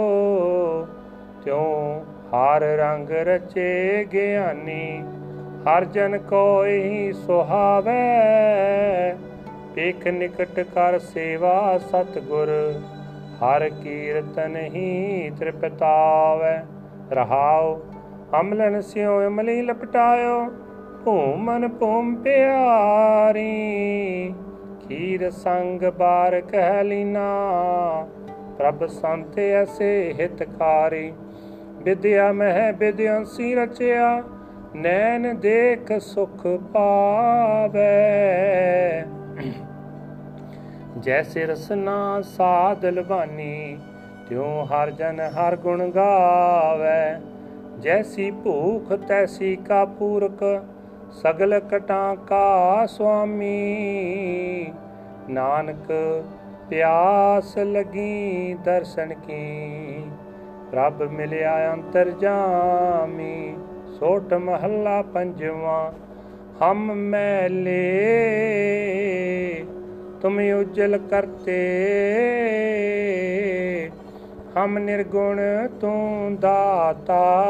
[1.44, 5.04] ਤਿਉ ਹਰ ਰੰਗ ਰਚੇ ਗਿਆਨੀ?
[5.64, 7.92] ਹਰ ਜਨ ਕੋਈ ਸੁਹਾਵੇ।
[9.74, 12.80] ਪੇਖ ਨਿਕਟ ਕਰ ਸੇਵਾ ਸਤਗੁਰ,
[13.38, 16.56] ਹਰ ਕੀਰਤਨ ਹੀ ਤ੍ਰਿਪਤਾਵੇ।
[17.10, 17.80] ਰਹਾਉ,
[18.40, 20.48] ਅਮਲਨ ਸਿਉ ਅਮਲੀ ਲਪਟਾਇਓ
[21.04, 23.48] ਭੂਮਨ ਭੂਮ ਪਿਆਰੀ।
[24.88, 27.28] ਖੀਰ ਸੰਗ ਬਾਰ ਕਹਿ ਲੀਨਾ,
[28.58, 31.12] ਪ੍ਰਭ ਸੰਤ ਐਸੇ ਹਿਤਕਾਰੀ।
[31.82, 34.22] ਵਿਦਿਆ ਮਹਿ ਵਿਦਿਆਂਸੀ ਰਚਿਆ,
[34.76, 37.84] ਨੈਣ ਦੇਖ ਸੁਖ ਪਾਵੇ।
[40.98, 43.78] ਜੈਸੇ ਰਸਨਾ ਸਾਧ ਲਵਾਨੀ,
[44.28, 47.20] ਤਿਉ ਹਰ ਜਨ ਹਰ ਗੁਣ ਗਾਵੇ।
[47.80, 50.44] ਜੈਸੀ ਭੂਖ ਤੈਸੀ ਕਾ ਪੂਰਕ,
[51.12, 54.72] ਸਗਲ ਕਟਾਂ ਕਾ ਸੁਆਮੀ।
[55.30, 55.92] ਨਾਨਕ
[56.70, 60.04] ਪਿਆਸ ਲਗੀ ਦਰਸ਼ਨ ਕੀ
[60.72, 63.56] ਪ੍ਰਭ ਮਿਲਿਆ ਅੰਤਰ ਜਾਮੀ,
[63.98, 65.92] ਸੋਟ ਮਹੱਲਾ ਪੰਜਵਾ,
[66.62, 68.06] ਹਮ ਮੈਲੇ।
[70.20, 71.60] ਤੁਮ ਉਜਲ ਕਰਤੇ।
[74.56, 75.40] ਹਮ ਨਿਰਗੁਣ
[75.80, 77.42] ਤੂੰ ਦਾਤਾ।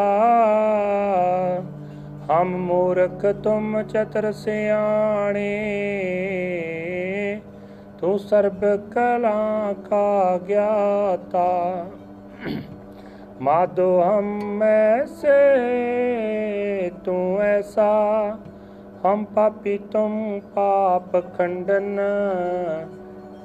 [2.32, 5.50] ਹਮ ਮੂਰਖ ਤੁਮ ਚਤਰ ਸਿਆਣੇ।
[8.00, 11.86] ਤੂੰ ਸਰਬ ਕਲਾ ਕਾ ਗਿਆਤਾ।
[13.41, 15.39] माधो हम ऐसे
[17.05, 17.89] तू ऐसा
[19.05, 20.13] हम पापी तुम
[20.49, 21.95] पाप खंडन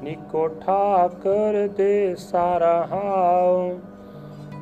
[0.04, 3.56] निको ठाकर दे सारा हाओ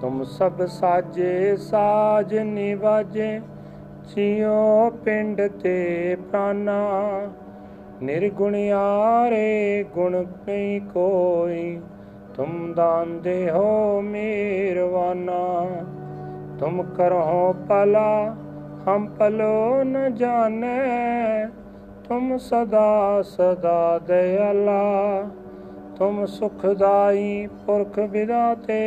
[0.00, 3.30] तुम सब साजे साज निवाजे
[4.08, 4.58] जियो
[5.04, 5.76] पिंड ते
[6.30, 6.80] प्राणा
[8.02, 9.48] निर्गुणियारे
[9.94, 11.91] गुण नहीं कोई तुम
[12.35, 15.41] ਤੁਮ ਦਾਂਦੇ ਹੋ ਮੇਰਵਾਨਾ
[16.59, 18.35] ਤੁਮ ਕਰੋ ਪਲਾ
[18.87, 21.47] ਹਮ ਪਲੋ ਨ ਜਾਣੈ
[22.07, 24.81] ਤੁਮ ਸਦਾ ਸਦਾ ਦਇਆਲਾ
[25.97, 28.81] ਤੁਮ ਸੁਖਦਾਈ ਪੁਰਖ ਵਿਦਾਤੇ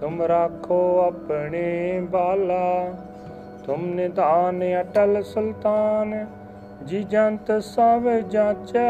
[0.00, 2.92] ਤੁਮ ਰਾਖੋ ਆਪਣੇ ਬਾਲਾ
[3.66, 6.26] ਤੁਮ ਨਿਧਾਨ ਅਟਲ ਸੁਲਤਾਨ
[6.86, 8.88] ਜੀ ਜੰਤ ਸਭ ਜਾਚੈ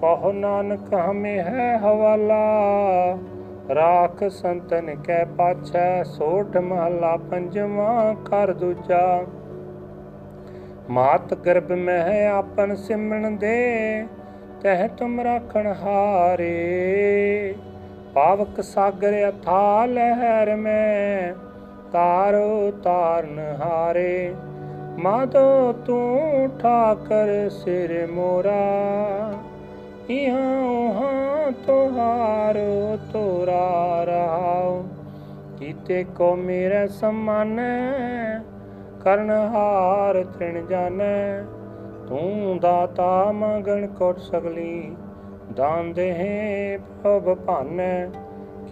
[0.00, 2.44] ਕਹੋ ਨਾਨਕ ਹਮੇ ਹੈ ਹਵਾਲਾ,
[3.74, 9.24] ਰਾਖ ਸੰਤਨ ਕੈ ਪਾਛੈ, ਸੋਠ ਮਹਲਾ ਪੰਜਵਾਂ ਕਰ ਦੂਜਾ।
[10.90, 14.06] ਮਾਤ ਗਰਭ ਮਹਿ ਆਪਨ ਸਿਮਣ ਦੇ,
[14.62, 17.54] ਤਹ ਤੁਮ ਰਾਖਣ ਹਾਰੇ।
[18.14, 21.34] ਪਾਵਕ ਸਾਗਰ ਅਥਾ ਲਹਿਰ ਮੈਂ,
[21.92, 24.34] ਤਾਰੋ ਤਾਰਨ ਹਾਰੇ।
[24.98, 28.66] ਮਾਦੋ ਤੂੰ ਠਾਕਰ ਸਿਰ ਮੋਰਾ।
[30.10, 34.82] ਇਹਾਂ ਹਾਂ ਤੁਹਾਰੋ ਤੋਰਾ ਰਹਾਉ
[35.58, 37.60] ਕੀਤੇ ਕੋ ਮੇਰੇ ਸਮਾਨ,
[39.04, 41.42] ਕਰਨ ਹਾਰ ਤ੍ਰਿਣ ਜਾਣੈ
[42.08, 44.96] ਤੂੰ ਦਾਤਾ ਮੰਗਣ ਕੋਟ ਸਗਲੀ,
[45.56, 48.06] ਦਾਨ ਦੇਹੇ ਪ੍ਰਭ ਭਾਨੈ।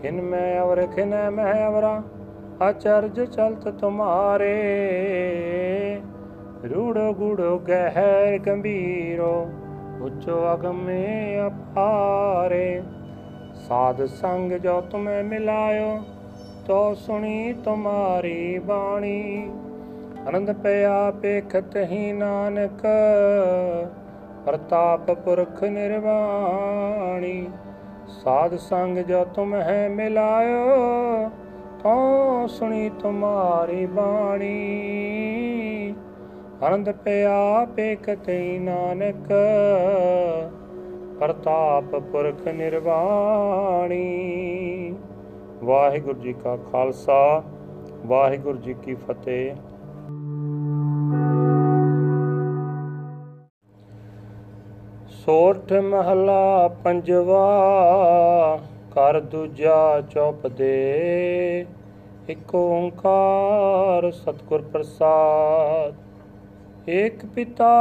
[0.02, 2.02] ਖਿਨ ਮੈਂ ਅਵਰ, ਖਿਨ ਮੈਂ ਅਵਰਾ
[2.70, 4.54] ਅਚਰਜ ਚਲਤ ਤੁਮਾਰੇ।
[6.74, 9.48] ਰੂੜੋ ਗੁੜੋ ਗਹਿਰ ਗੰਭੀਰੋ
[10.04, 12.82] ਉੱਚੋ ਅਗਮੇ ਅਪਾਰੇ।
[13.68, 15.98] ਸਾਧ ਸੰਗ ਜੋ ਤੁਮੇ ਮਿਲਾਇਓ,
[16.66, 19.50] ਤੋ ਸੁਣੀ ਤੁਮਾਰੀ ਬਾਣੀ।
[20.28, 22.86] ਅਨੰਦ ਪਿਆ ਪੇਖਤ ਹੀ ਨਾਨਕ,
[24.46, 27.46] ਪ੍ਰਤਾਪ ਪੁਰਖ ਨਿਰਵਾਣੀ।
[28.08, 31.30] ਸਾਧ ਸੰਗ ਜੋ ਤੁਮ ਹੈ ਮਿਲਾਇਓ,
[31.82, 35.43] ਤੋ ਸੁਣੀ ਤੁਮਾਰੀ ਬਾਣੀ।
[36.68, 39.33] ਅਨੰਦ ਪਿਆ ਪੇਖਤ ਹੀ ਨਾਨਕ,
[41.20, 44.00] ਪ੍ਰਤਾਪ ਪੁਰਖ ਨਿਰਵਾਣੀ।
[45.64, 47.42] ਵਾਹਿਗੁਰੂ ਜੀ ਕਾ ਖਾਲਸਾ,
[48.07, 49.55] ਵਾਹਿਗੁਰੂ ਜੀ ਕੀ ਫਤਿਹ।
[55.09, 57.61] ਸੋਰਠ ਮਹਲਾ ਪੰਜਵਾ
[58.94, 61.66] ਕਰ ਦੂਜਾ ਚੌਪ ਦੇ।
[62.29, 65.94] ਇੱਕ ਓੰਕਾਰ ਸਤਿਗੁਰ ਪ੍ਰਸਾਦ।
[66.88, 67.74] ਏਕ ਪਿਤਾ,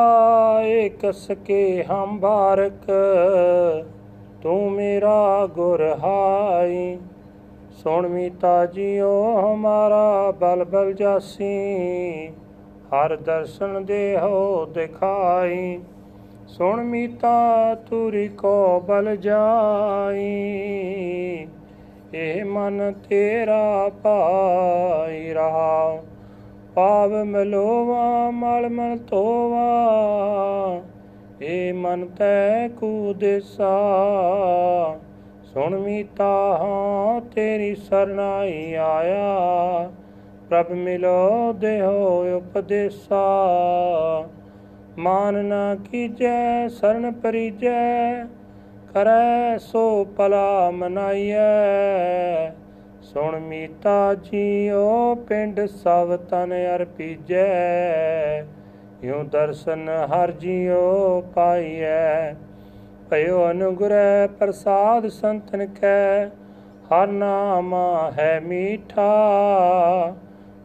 [0.61, 2.85] ਏਕ ਸਕੇ ਹਮ ਬਾਰਕ,
[4.41, 6.97] ਤੂੰ ਮੇਰਾ ਗੁਰ ਹਾਈ।
[7.71, 12.27] ਸੁਣ ਮੀਤਾ ਜੀਓ ਹਮਾਰਾ ਬਲ ਬਲ ਜਾਸੀ,
[12.93, 15.79] ਹਰ ਦਰਸ਼ਨ ਦੇਹੋ ਦਿਖਾਈ।
[16.47, 20.23] ਸੁਣ ਮੀਤਾ, ਤੁਰੀ ਕੋ ਬਲ ਜਾਈ,
[22.13, 26.01] ਇਹ ਮਨ ਤੇਰਾ ਪਾਈ ਰਹਾ।
[26.75, 29.63] ਪਾਵ ਮਲੋਵਾ, ਮਲ ਮਲ ਤੋਵਾ
[31.41, 33.73] ਇਹ ਮਨ ਤੈ ਕੂ ਦੇਸਾ
[35.43, 39.91] ਸੁਣ ਮੀਤਾ ਹਾਂ ਤੇਰੀ ਸਰਨਾਈ ਆਇਆ।
[40.49, 43.23] ਪ੍ਰਭ ਮਿਲੋ ਦੇਹੋ ਉਪਦੇਸਾ।
[44.97, 48.23] ਮਾਨ ਨਾ ਕੀਜੈ, ਸਰਨ ਪਰੀਜੈ,
[48.93, 52.32] ਕਰੈ ਸੋ ਪਲਾ ਮਨਾਈਐ।
[53.13, 58.45] ਸੁਣ ਮੀਤਾ ਜੀਓ ਪਿੰਡ ਸਭ ਤਨ ਅਰਪੀਜੈ
[59.03, 62.33] ਯੂ ਦਰਸ਼ਨ ਹਰ ਜੀਓ ਪਾਈਐ।
[63.09, 66.25] ਭਇਓ ਅਨੁਗ੍ਰਹਿ ਪ੍ਰਸਾਦ ਸੰਤਨ ਕੈ।
[66.89, 67.75] ਹਰ ਨਾਮ
[68.19, 69.05] ਹੈ ਮੀਠਾ।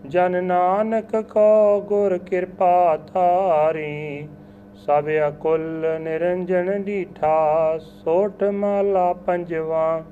[0.09, 4.29] ਜਨ ਨਾਨਕ ਕੋ ਗੁਰ ਕਿਰਪਾ ਧਾਰੀ।
[4.87, 10.03] ਸਭ ਅਕੁਲ ਨਿਰੰਜਨ ਡੀਠਾ। ਸੋਠ ਮਾਲਾ ਪੰਜਵਾ।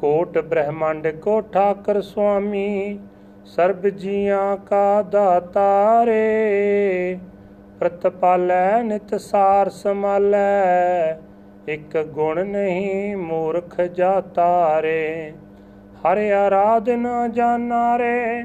[0.00, 2.98] ਕੋਟ ਬ੍ਰਹਮੰਡ ਕੋ ਠਾਕਰ ਸੁਆਮੀ,
[3.46, 6.20] ਸਰਬ ਜੀਆਂ ਕਾ ਦਾਤਾਰੇ।
[7.80, 11.12] ਪ੍ਰਤਪਾਲੈ ਨਿਤ ਸਾਰ ਸਮਾਲੈ,
[11.68, 15.32] ਇਕ ਗੁਣ ਨਹੀਂ ਮੂਰਖ ਜਾਤਾਰੇ।
[15.96, 18.42] ਹਰ ਆਰਾਧਨਾ ਜਾਨਾਰੇ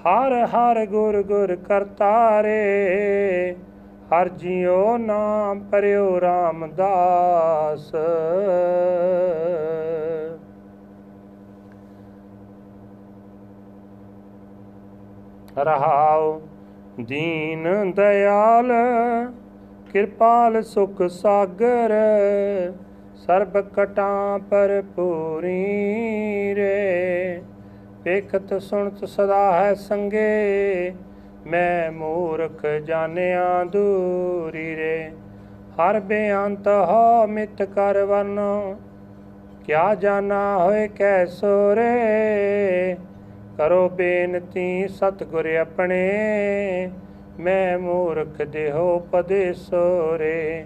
[0.00, 2.64] ਹਰ ਹਰ ਗੁਰ ਗੁਰ ਕਰਤਾਰੇ।
[4.12, 7.92] ਹਰ ਜਿਉ ਨਾਮ ਪਰਿਓ ਰਾਮਦਾਸ।
[15.58, 16.40] ਰਹਾਉ।
[17.00, 18.72] ਦੀਨ ਦਿਆਲ
[19.92, 21.92] ਕਿਰਪਾਲ ਸੁਖ ਸਾਗਰ,
[23.16, 27.42] ਸਰਬ ਕਟਾਂ ਪਰ ਪੂਰੀ ਰੇ।
[28.04, 30.94] ਵੇਖਤ ਸੁਣਤ ਸਦਾ ਹੈ ਸੰਗੇ,
[31.46, 35.10] ਮੈਂ ਮੂਰਖ ਜਾਣਿਆ ਦੂਰੀ ਰੇ।
[35.76, 38.76] ਹਰ ਬੇਅੰਤ ਹੋ ਮਿਤ ਕਰ ਵਰਨੋ
[39.66, 42.96] ਕਿਆ ਜਾਣਾ ਹੋਏ ਕੈਸੋ ਰੇ।
[43.58, 46.90] ਕਰੋ ਬੇਨਤੀ ਸਤਗੁਰ ਆਪਣੇ,
[47.40, 50.64] ਮੈਂ ਮੂਰਖ ਦੇਹੋ ਪਦੇਸੋ ਰੇ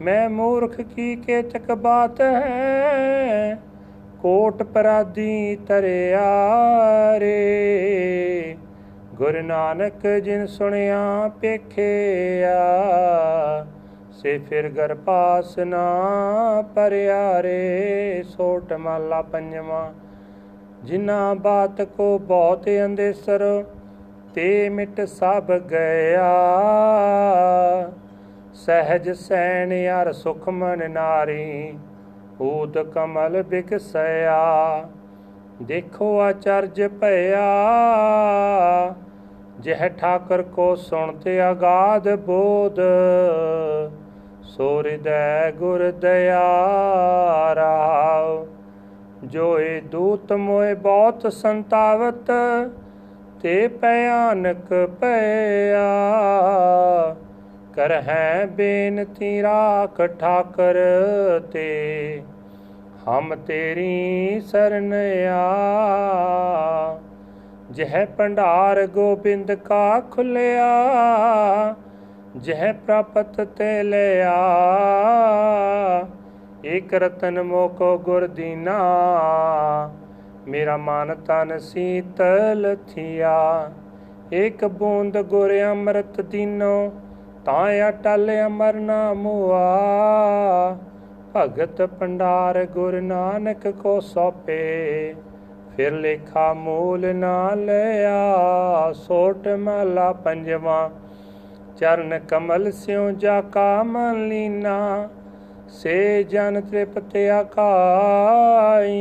[0.00, 3.58] ਮੈਂ ਮੂਰਖ ਕੀ ਕੇਚਕ ਬਾਤ ਹੈ,
[4.22, 8.56] ਕੋਟ ਪਰਾਦੀ ਤਰਿਆ ਰੇ
[9.14, 12.56] ਗੁਰੂ ਨਾਨਕ ਜਿਨ ਸੁਣਿਆ, ਪੇਖਿਆ,
[14.12, 19.92] ਸੇ ਫਿਰ ਗਰ ਪਾਸ ਨਾ ਪਰਿਆ ਰੇ ਸੋਟ ਮਾਲਾ ਪੰਜਵਾ
[20.86, 23.42] ਜਿਨਾ ਬਾਤ ਕੋ ਬਹੁਤ ਅੰਦੇਸਰ,
[24.34, 26.26] ਤੇ ਮਿਟ ਸਭ ਗਿਆ
[28.54, 31.78] ਸਹਿਜ ਸੈਨ ਯਾਰ ਸੁਖ ਮਨ ਨਾਰੀ
[32.40, 34.38] ਊਦ ਕਮਲ ਬਿਕਸਿਆ
[35.62, 37.44] ਦੇਖੋ ਆਚਰਜ ਭਇਆ,
[39.60, 42.80] ਜਹ ਠਾਕਰ ਕੋ ਸੁਣਤੇ ਆਗਾਦ ਬੋਧ।
[44.46, 46.42] ਸੋਰਿਦੈ ਗੁਰ ਦਇਆ
[47.54, 48.46] ਰਾਵ
[49.24, 52.30] ਜੋ ਏ ਦੂਤ ਮੋਏ ਬਹੁਤ ਸੰਤਾਵਤ,
[53.42, 55.86] ਤੇ ਭਿਆਨਕ ਭਇਆ।
[57.74, 60.74] ਕਰਹਿ ਬੇਨਤੀ ਰਾਖ ਠਾਕਰ
[61.52, 62.22] ਤੇ,
[63.08, 64.94] ਹਮ ਤੇਰੀ ਸਰਨ
[65.28, 67.00] ਆ।
[67.70, 70.64] ਜਹ ਭੰਡਾਰ ਗੋਬਿੰਦ ਕਾ ਖੁੱਲਿਆ,
[72.36, 74.36] ਜਹ ਪ੍ਰਾਪਤ ਤੇ ਲਿਆ।
[76.66, 78.78] ਇਕ ਰਤਨ ਮੋਕੋ ਗੁਰ ਦੀਨਾ,
[80.48, 83.70] ਮੇਰਾ ਮਨ ਤਨ ਸੀਤਲ ਥਿਆ।
[84.32, 86.92] ਇਕ ਬੂੰਦ ਗੁਰ ਅੰਮ੍ਰਿਤ ਦੀਨੋ
[87.44, 89.60] ਤਾਂ ਅਟਲ ਅਮਰ ਨਾਮੁਆ
[91.36, 95.14] ਭਗਤ ਪੰਡਾਰ ਗੁਰ ਨਾਨਕ ਕੋ ਸੋਪੇ,
[95.76, 100.90] ਫਿਰ ਲੇਖਾ ਮੂਲ ਨਾ ਲਿਆ। ਸੋਟ ਮਹਲਾ ਪੰਜਵਾ,
[101.78, 105.08] ਚਰਨ ਕਮਲ ਸਿਉ ਜਾ ਕਾ ਮਨ ਲੀਨਾ
[105.68, 108.98] ਸੇ ਜਨ ਤ੍ਰਿਪਤ ਆਕਾਈ,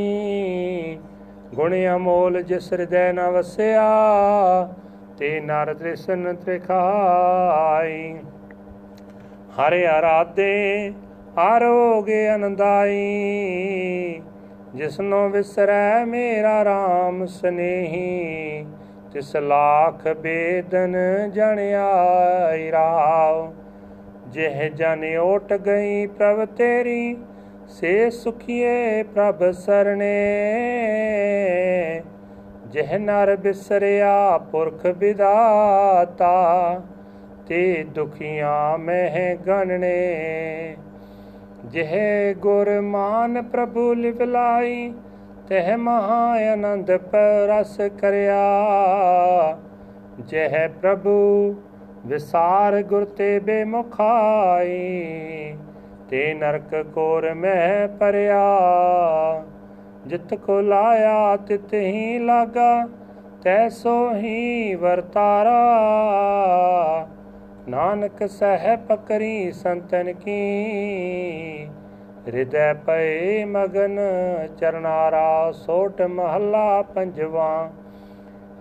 [1.55, 3.87] ਗੁਣ ਅਮੋਲ ਜਿਸ ਹਿਰਦੈ ਨ ਵਸਿਆ,
[5.17, 8.15] ਤੇ ਨਰ ਤ੍ਰਿਸ਼ਨ ਤ੍ਰਿਖਾਈ।
[9.59, 10.93] ਹਰਿ ਆਰਾਧੇ,
[11.37, 14.21] ਆਰੋਗੇ ਅਨੰਦਾਈ,
[14.75, 18.65] ਜਿਸਨੋ ਵਿਸਰੈ ਮੇਰਾ RAM ਸਨੇਹੀ,
[19.13, 20.97] ਤਿਸ ਲਾਖ ਬੇਦਨ
[21.33, 23.53] ਜਣ ਆਈ ਰਾਵ।
[24.35, 27.17] ਜਿਹ ਜਨ ਓਟ ਗਈ ਪ੍ਰਭ ਤੇਰੀ,
[27.67, 30.11] ਸੇ ਸੁਖੀਏ ਪ੍ਰਭ ਸਰਣੇ।
[32.67, 36.35] ਜਿਹ ਨਰ ਬਿਸਰਿਆ ਪੁਰਖ ਵਿਦਾਤਾ,
[37.47, 40.75] ਤੇ ਦੁਖੀਆਂ ਮਹਿ ਗਣਨੇ।
[41.65, 41.95] ਜਿਹ
[42.35, 44.93] ਗੁਰ ਮਾਨ ਪ੍ਰਭੂ ਲਿਵਲਾਈ
[45.47, 48.43] ਤਹ ਮਹਾ ਆਨੰਦ ਪਰਸ ਕਰਿਆ।
[50.19, 51.55] ਜਿਹ ਪ੍ਰਭੂ
[52.05, 54.73] ਵਿਸਾਰ ਗੁਰ ਤੇ ਬੇਮੁਖਾਈ,
[56.09, 58.41] ਤੇ ਨਰਕ ਕੋਰ ਮਹਿ ਪਰਿਆ।
[60.07, 62.87] ਜਿਤ ਕੋ ਲਾਇਆ, ਤਿਤ ਹੀ ਲਾਗਾ
[63.43, 65.55] ਤੈਸੋ ਹੀ ਵਰਤਾਰਾ।
[67.67, 70.39] ਨਾਨਕ ਸਹਿ ਪਕਰੀ ਸੰਤਨ ਕੀ,
[72.27, 73.99] ਹਿਰਦੈ ਪਏ ਮਗਨ
[74.59, 77.69] ਚਰਨਾਰਾ, ਸੋਟ ਮਹੱਲਾ ਪੰਜਵਾ।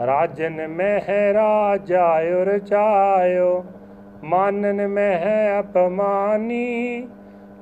[0.01, 3.65] ਰਾਜਨ ਮਹਿ ਰਾਜਾ ਉਰ ਚਾਇਓ,
[4.25, 7.09] ਮਾਨਨ ਮਹਿ ਅਪਮਾਨੀ,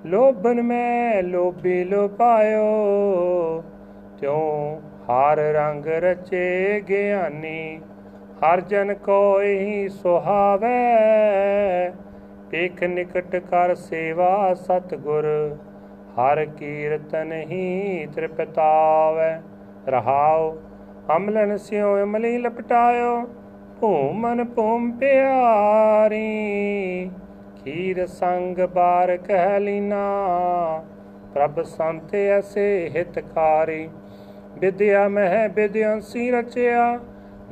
[0.06, 3.62] ਲੋਭਨ ਮੈਂ ਲੋਭੀ ਲੋ ਪਾਇਓ
[4.20, 7.80] ਤਿਉ ਹਰ ਰੰਗ ਰਚੇ ਗਿਆਨੀ,
[8.42, 10.70] ਹਰ ਜਨ ਕੋਈ ਸੁਹਾਵੇ।
[12.50, 15.56] ਪੇਖ ਨਿਕਟ ਕਰ ਸੇਵਾ ਸਤਗੁਰ,
[16.18, 19.32] ਹਰ ਕੀਰਤਨ ਹੀ ਤ੍ਰਿਪਤਾਵੇ।
[19.90, 20.56] ਰਹਾਉ
[21.10, 23.22] ਅਮਲਨ ਸਿਉ ਅਮਲੀ ਲਪਟਾਇਓ,
[23.80, 26.20] ਭੂਮਨ ਭੂਮ ਪਿਆਰੀ,
[27.64, 30.02] ਖੀਰ ਸੰਗ ਬਾਰ ਕਹਿ ਲੀਨਾ,
[31.34, 33.88] ਪ੍ਰਭ ਸੰਤ ਐਸੇ ਹਿਤਕਾਰੀ।
[34.58, 36.98] ਵਿਦਿਆ ਮਹਿ ਵਿਦਿਆੰਸੀ ਰਚਿਆ,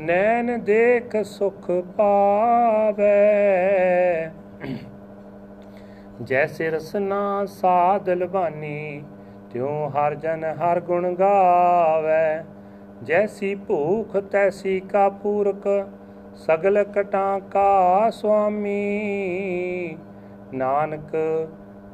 [0.00, 3.10] ਨੈਣ ਦੇਖ ਸੁਖ ਪਾਵੇ।
[6.22, 9.02] ਜੈਸੇ ਰਸਨਾ ਸਾਧ ਲਬਾਨੀ
[9.52, 12.44] ਤਿਉ ਹਰ ਜਨ ਹਰ ਗੁਣ ਗਾਵੇ।
[13.00, 15.66] ਜੈਸੀ ਭੂਖ ਤੈਸੀ ਕਾ ਪੂਰਕ
[16.36, 18.76] ਸਗਲ ਕਟਾਂ ਕਾ ਸੁਆਮੀ
[20.54, 21.16] ਨਾਨਕ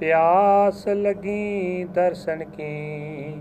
[0.00, 3.40] ਪਿਆਸ ਲਗੀ ਦਰਸ਼ਨ ਕੀ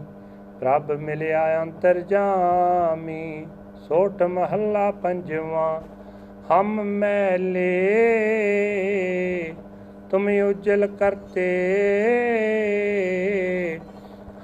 [0.59, 3.45] ਪ੍ਰਭ ਮਿਲਿਆ ਅੰਤਰ ਜਾਮੀ
[3.87, 5.81] ਸੋਟ ਮਹੱਲਾ ਪੰਜਵਾ
[6.51, 7.65] ਹਮ ਮੈਲੇ
[10.09, 11.49] ਤੁਮ ਉਜਲ ਕਰਤੇ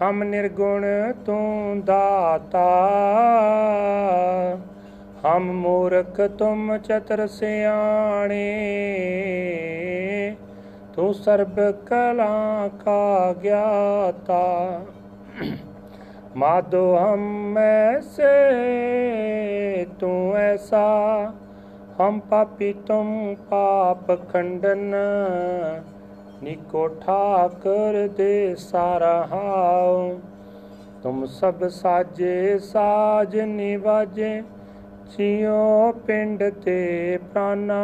[0.02, 0.86] ਹਮ ਨਿਰਗੁਣ
[1.26, 2.70] ਤੂੰ ਦਾਤਾ।
[5.26, 8.46] ਹਮ ਮੂਰਖ ਤੁਮ ਚਤਰ ਸਿਆਣੇ।
[10.94, 14.82] ਤੂੰ ਸਰਬ ਕਲਾ ਕਾ ਗਿਆਤਾ।
[16.36, 18.26] ਮਾਦੋ ਹਮ ਮੈਸੇ
[20.00, 21.32] ਤੂੰ ਐਸਾ।
[22.02, 24.96] ਹਮ ਪਾਪੀ ਤੁਮ ਪਾਪ ਖੰਡਨ।
[26.44, 30.20] ਨਿਕੋ ਠਾਕਰ ਦੇ ਸਾਰਾ ਹਾਉ
[31.04, 34.42] ਤੁਮ ਸਭ ਸਾਜੇ ਸਾਜ ਨਿਵਾਜੇ
[35.18, 37.82] ਜਿਉ ਪਿੰਡ ਤੇ ਪ੍ਰਾਨਾ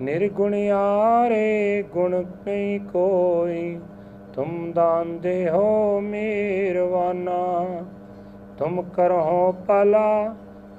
[0.00, 3.78] ਨਿਰਗੁਣ ਆਰੇ ਗੁਣ ਨਹੀਂ ਕੋਈ
[4.34, 7.38] ਤੁਮ ਦਾਨ ਦੇ ਹੋ ਮੇਰਵਾਨਾ
[8.58, 10.34] ਤੁਮ ਕਰੋ ਭਲਾ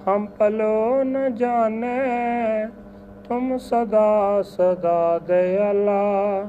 [0.07, 2.67] ਹਮ ਭਲੋ ਨ ਜਾਣੈ
[3.29, 6.45] ਤੁਮ ਸਦਾ ਸਦਾ ਦਇਆਲਾ।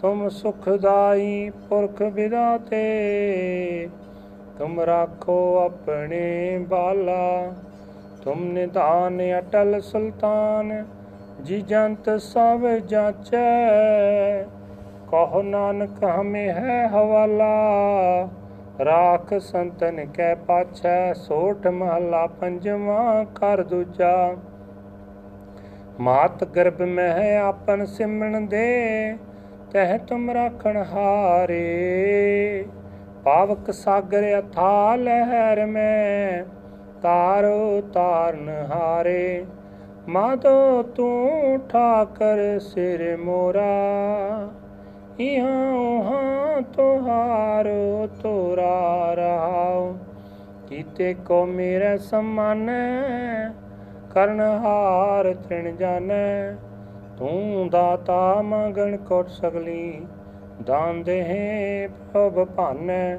[0.00, 2.82] ਤੁਮ ਸੁਖਦਾਈ ਪੁਰਖ ਵਿਦਾਤੇ
[4.58, 7.52] ਤੁਮ ਰਾਖੋ ਆਪਣੇ ਬਾਲਾ।
[8.22, 10.84] ਤੁਮ ਨਿਧਾਨ ਅਟਲ ਸੁਲਤਾਨ,
[11.42, 14.42] ਜੀ ਜੰਤ ਸਭ ਜਾਚੈ।
[15.10, 17.56] ਕਹੋ ਨਾਨਕ ਹਮੇ ਹੈ ਹਵਾਲਾ।
[18.84, 24.34] ਰਾਖ ਸੰਤਨ ਕੈ ਪਾਛੈ, ਸੋਠ ਮਹਲਾ ਪੰਜਵਾ ਕਰ ਦੂਜਾ।
[26.00, 29.16] ਮਾਤ ਗਰਭ ਮਹਿ ਆਪਨ ਸਿਮਣ ਦੇ,
[29.72, 32.64] ਤਹ ਤੁਮ ਰਾਖਣ ਹਾਰੇ।
[33.24, 36.44] ਪਾਵਕ ਸਾਗਰ ਅਥਾ ਲਹਿਰ ਮੈਂ,
[37.02, 39.44] ਤਾਰੋ ਤਾਰਨ ਹਾਰੇ।
[40.08, 44.48] ਮਾਧੋ ਤੂੰ ਠਾਕਰ ਸਿਰ ਮੋਰਾ,
[45.20, 45.72] ਇਹਾਂ
[46.02, 49.94] ਹਾਂ ਤੁਹਾਰੋ ਤੋਰਾ ਰਹਾਉ।
[50.68, 52.70] ਕੀਤੇ ਕੋ ਮੇਰੇ ਸਮਾਨ
[54.12, 56.52] ਕਰਨ ਹਾਰ ਤ੍ਰਿਣ ਜਾਣੈ।
[57.18, 60.06] ਤੂੰ ਦਾਤਾ ਮੰਗਣ ਕੋਟ ਸਗਲੀ,
[60.64, 63.16] ਦਾਨ ਦੇਹੇ ਪ੍ਰਭ ਭਾਨੈ।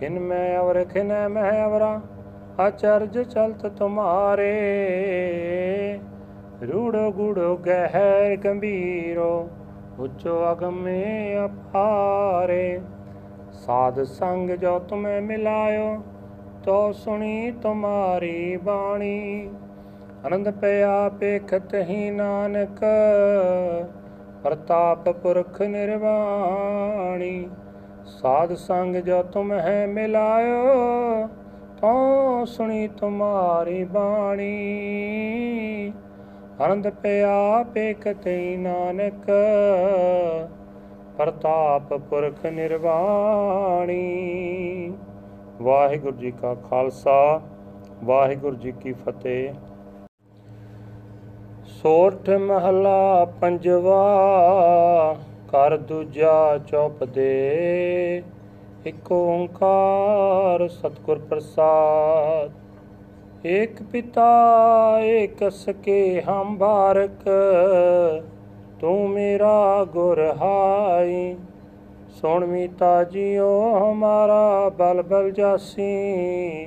[0.00, 2.00] ਖਿਨ ਮੈਂ ਅਵਰ, ਖਿਨ ਮੈਂ ਅਵਰਾ
[2.68, 4.50] ਅਚਰਜ ਚਲਤ ਤੁਮਾਰੇ।
[6.72, 9.48] ਰੂੜੋ ਗੁੜੋ ਗਹਿਰ ਗੰਭੀਰੋ,
[9.98, 12.80] ਉਚੋ ਅਗਮੇ ਅਪਾਰੇ।
[13.52, 15.96] ਸਾਧ ਸੰਗ ਜੋ ਤੁਮੇ ਮਿਲਾਇਓ,
[16.64, 19.50] ਤੋ ਸੁਣੀ ਤੁਮਾਰੀ ਬਾਣੀ।
[20.26, 22.80] ਅਨੰਦ ਪਿਆ ਪੇਖਤ ਹੀ ਨਾਨਕ,
[24.42, 27.48] ਪ੍ਰਤਾਪ ਪੁਰਖ ਨਿਰਵਾਣੀ।
[28.06, 31.26] ਸਾਧ ਸੰਗ ਜੋ ਤੁਮ ਹੈ ਮਿਲਾਇਓ
[31.80, 34.48] ਤੋ ਸੁਣੀ ਤੁਮਾਰੀ ਬਾਣੀ।
[36.66, 39.30] ਅਨੰਦ ਪਿਆ ਪੇਖਤ ਹੀ ਨਾਨਕ,
[41.16, 44.02] ਪ੍ਰਤਾਪ ਪੁਰਖ ਨਿਰਵਾਣੀ।
[45.62, 47.40] ਵਾਹਿਗੁਰੂ ਜੀ ਕਾ ਖਾਲਸਾ,
[48.04, 49.54] ਵਾਹਿਗੁਰੂ ਜੀ ਕੀ ਫਤਿਹ।
[51.82, 54.06] ਸੋਰਠ ਮਹਲਾ ਪੰਜਵਾ
[55.50, 58.22] ਕਰ ਦੂਜਾ ਚੌਪ ਦੇ।
[58.86, 62.50] ਇਕ ਓੰਕਾਰ ਸਤਿਗੁਰ ਪ੍ਰਸਾਦ।
[63.46, 64.30] ਏਕ ਪਿਤਾ,
[65.00, 67.28] ਏਕ ਸਕੇ ਹਮ ਬਾਰਕ।
[68.80, 71.36] ਤੂੰ ਮੇਰਾ ਗੁਰ ਹਾਈ।
[72.08, 76.66] ਸੁਣ ਮੀਤਾ ਜੀਓ ਹਮਾਰਾ ਬਲ ਬਲ ਜਾਸੀ।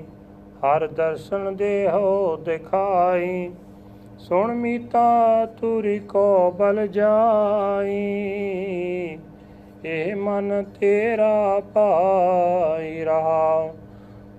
[0.61, 3.51] ਹਰ ਦਰਸ਼ਨ ਦੇਹੋ ਦਿਖਾਈ।
[4.21, 7.93] ਸੁਣ ਮੀਤਾ ਤੁਰੀ ਕੋ ਬਲ ਜਾਈ
[9.85, 13.73] ਇਹ ਮਨ ਤੇਰਾ ਪਾਈ ਰਹਾ।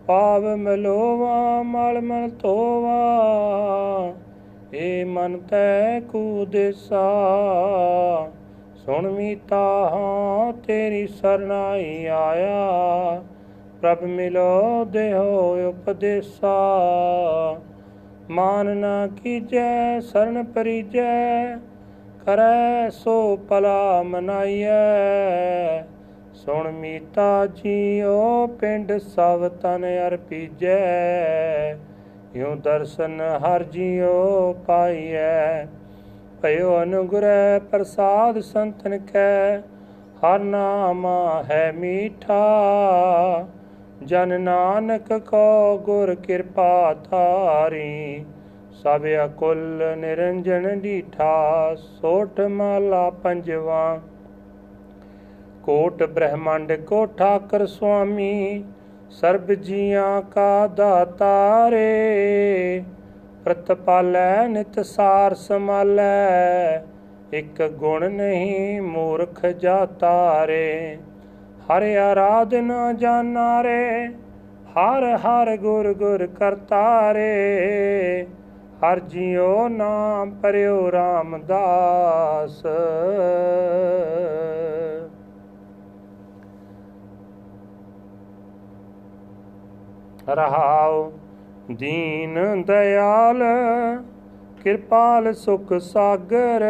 [0.07, 3.01] ਪਾਵ ਮਲੋਵਾ ਮਲ ਮਲ ਤੋਵਾ
[4.74, 7.03] ਇਹ ਮਨ ਤੈ ਕੂ ਦੇਸਾ
[8.76, 13.22] ਸੁਣ ਮੀਤਾ, ਹਾਂ ਤੇਰੀ ਸਰਨਾਈ ਆਇਆ,
[13.80, 16.57] ਪ੍ਰਭ ਮਿਲੋ ਦੇਹੋ ਉਪਦੇਸਾ।
[18.31, 21.57] ਮਾਨ ਨਾ ਕੀਜੈ, ਸਰਨ ਪਰੀਜੈ,
[22.27, 25.83] ਕਰੈ ਸੋ ਪਲਾ ਮਨਾਈਐ।
[26.35, 30.79] ਸੁਣ ਮੀਤਾ ਜੀਓ, ਪਿੰਡ ਸਭ ਤਨ ਅਰਪੀਜੈ
[32.37, 35.64] ਯੋ ਦਰਸ਼ਨ ਹਰ ਜੀਓ ਪਾਈਐ।
[36.43, 39.59] ਭਇਓ ਅਨੁਗ੍ਰਹਿ ਪ੍ਰਸਾਦ ਸੰਤਨ ਕੈ,
[40.23, 41.07] ਹਰ ਨਾਮ
[41.51, 42.43] ਹੈ ਮੀਠਾ।
[44.07, 48.24] ਜਨ ਨਾਨਕ ਕੋ ਗੁਰ ਕਿਰਪਾ ਧਾਰੀ,
[48.72, 54.00] ਸਭ ਅਕੁਲ ਨਿਰੰਜਨ ਡੀਠਾ ਸੋਠ ਮਾਲਾ ਪੰਜਵਾ।
[55.62, 58.64] ਕੋਟ ਬ੍ਰਹਮੰਡ ਕੋ ਠਾਕਰ ਸੁਆਮੀ,
[59.11, 61.82] ਸਰਬ ਜੀਆਂ ਕਾ ਦਾਤਾਰੇ।
[63.44, 66.82] ਪ੍ਰਤਪਾਲੈ ਨਿਤ ਸਾਰ ਸਮਾਲੈ,
[67.32, 70.98] ਇਕ ਗੁਣ ਨਹੀਂ ਮੂਰਖ ਜਾਤਾਰੇ।
[71.77, 74.09] ਹਰ ਆਰਾਧਨ ਜਾਨਾਰੇ,
[74.73, 77.33] ਹਰ ਹਰ ਗੁਰ ਗੁਰ ਕਰਤਾਰੇ।
[78.83, 82.62] ਹਰ ਜਿਉ ਨਾਮ ਪਰਿਓ ਰਾਮਦਾਸ।
[90.29, 91.12] ਰਹਾਉ
[91.73, 93.43] ਦੀਨ ਦਿਆਲ
[94.62, 96.64] ਕਿਰਪਾਲ ਸੁਖ ਸਾਗਰ।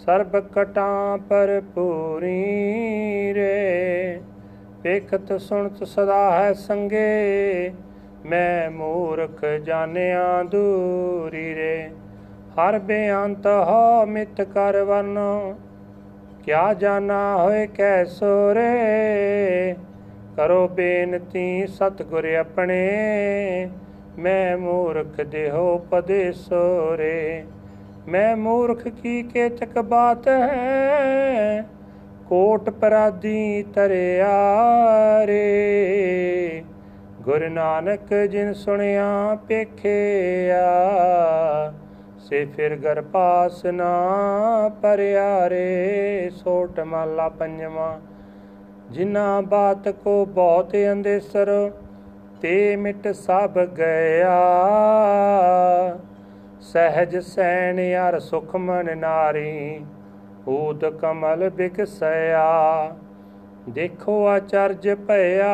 [0.00, 4.20] ਸਰਬ ਕਟਾਂ ਪਰ ਪੂਰੀ ਰੇ।
[4.82, 7.72] ਵੇਖਤ ਸੁਣਤ ਸਦਾ ਹੈ ਸੰਗੇ,
[8.26, 11.90] ਮੈਂ ਮੂਰਖ ਜਾਣਿਆ ਦੂਰੀ ਰੇ।
[12.54, 15.54] ਹਰ ਬੇਅੰਤ ਹੋ ਮਿਤ ਕਰ ਵਰਨੋ,
[16.44, 19.74] ਕਿਆ ਜਾਣਾ ਹੋਏ ਕੈਸੋ ਰੇ।
[20.36, 22.80] ਕਰੋ ਬੇਨਤੀ ਸਤਗੁਰ ਆਪਣੇ,
[24.18, 27.44] ਮੈਂ ਮੂਰਖ ਦੇਹੋ ਉਪਦੇਸੋ ਰੇ।
[28.10, 31.66] ਮੈਂ ਮੂਰਖ ਕੀ ਕੇਤਕ ਬਾਤ ਹੈ?
[32.28, 34.26] ਕੋਟ ਪਰਾਦੀ ਤਰਿਆ
[35.26, 36.62] ਰੇ।
[37.22, 40.64] ਗੁਰ ਨਾਨਕ ਜਿਨ ਸੁਣਿਆ, ਪੇਖਿਆ,
[42.18, 43.92] ਸੇ ਫਿਰ ਗਰ ਪਾਸ ਨਾ
[44.82, 48.00] ਪਰਿਆ ਰੇ। ਸੋਟ ਮਾਲਾ ਪੰਜਵਾ
[48.90, 51.70] ਜਿਨਾ ਬਾਤ ਕੋ ਬਹੁਤ ਅੰਦੇਸਰ,
[52.42, 54.40] ਤੇ ਮਿਟ ਸਭ ਗਿਆ।
[56.60, 59.84] ਸਹਿਜ ਸੈਨ ਯਾਰ ਸੁਖ ਮਨ ਨਾਰੀ
[60.48, 62.42] ਊਦ ਕਮਲ ਬਿਕਸਿਆ
[63.68, 65.48] ਦੇਖੋ ਆਚਰਜ ਭਇਆ,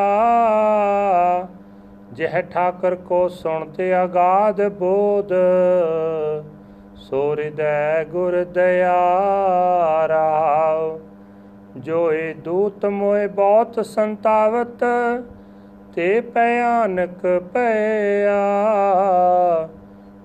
[2.12, 5.32] ਜਹ ਠਾਕਰ ਕੋ ਸੁਣਤੇ ਅਗਾਧ ਬੋਧ
[6.96, 8.96] ਸੋ ਹਿਰਦੈ ਗੁਰ ਦਇਆ
[10.08, 10.98] ਰਾਵ
[11.76, 14.84] ਜੋ ਏ ਦੂਤ ਮੋਏ ਬਹੁਤ ਸੰਤਾਵਤ,
[15.94, 18.38] ਤੇ ਭਿਆਨਕ ਭਇਆ।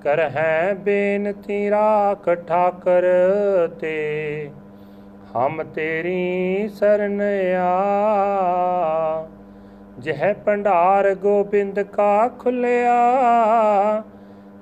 [0.04, 3.04] ਕਰ ਹੈ ਬੇਨਤੀ ਰਾਖ ਠਾਕਰ
[3.80, 4.50] ਤੇ,
[5.36, 7.22] ਹਮ ਤੇਰੀ ਸਰਨ
[7.56, 9.28] ਆ।
[10.00, 12.94] ਜਹ ਭੰਡਾਰ ਗੋਬਿੰਦ ਕਾ ਖੁੱਲਿਆ,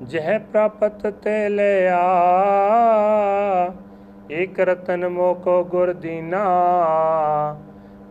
[0.04, 2.02] ਜਹ ਪ੍ਰਾਪਤ ਤੇ ਲਿਆ।
[4.32, 6.46] ਇਕ ਰਤਨ ਮੋਕੋ ਗੁਰ ਦੀਨਾ,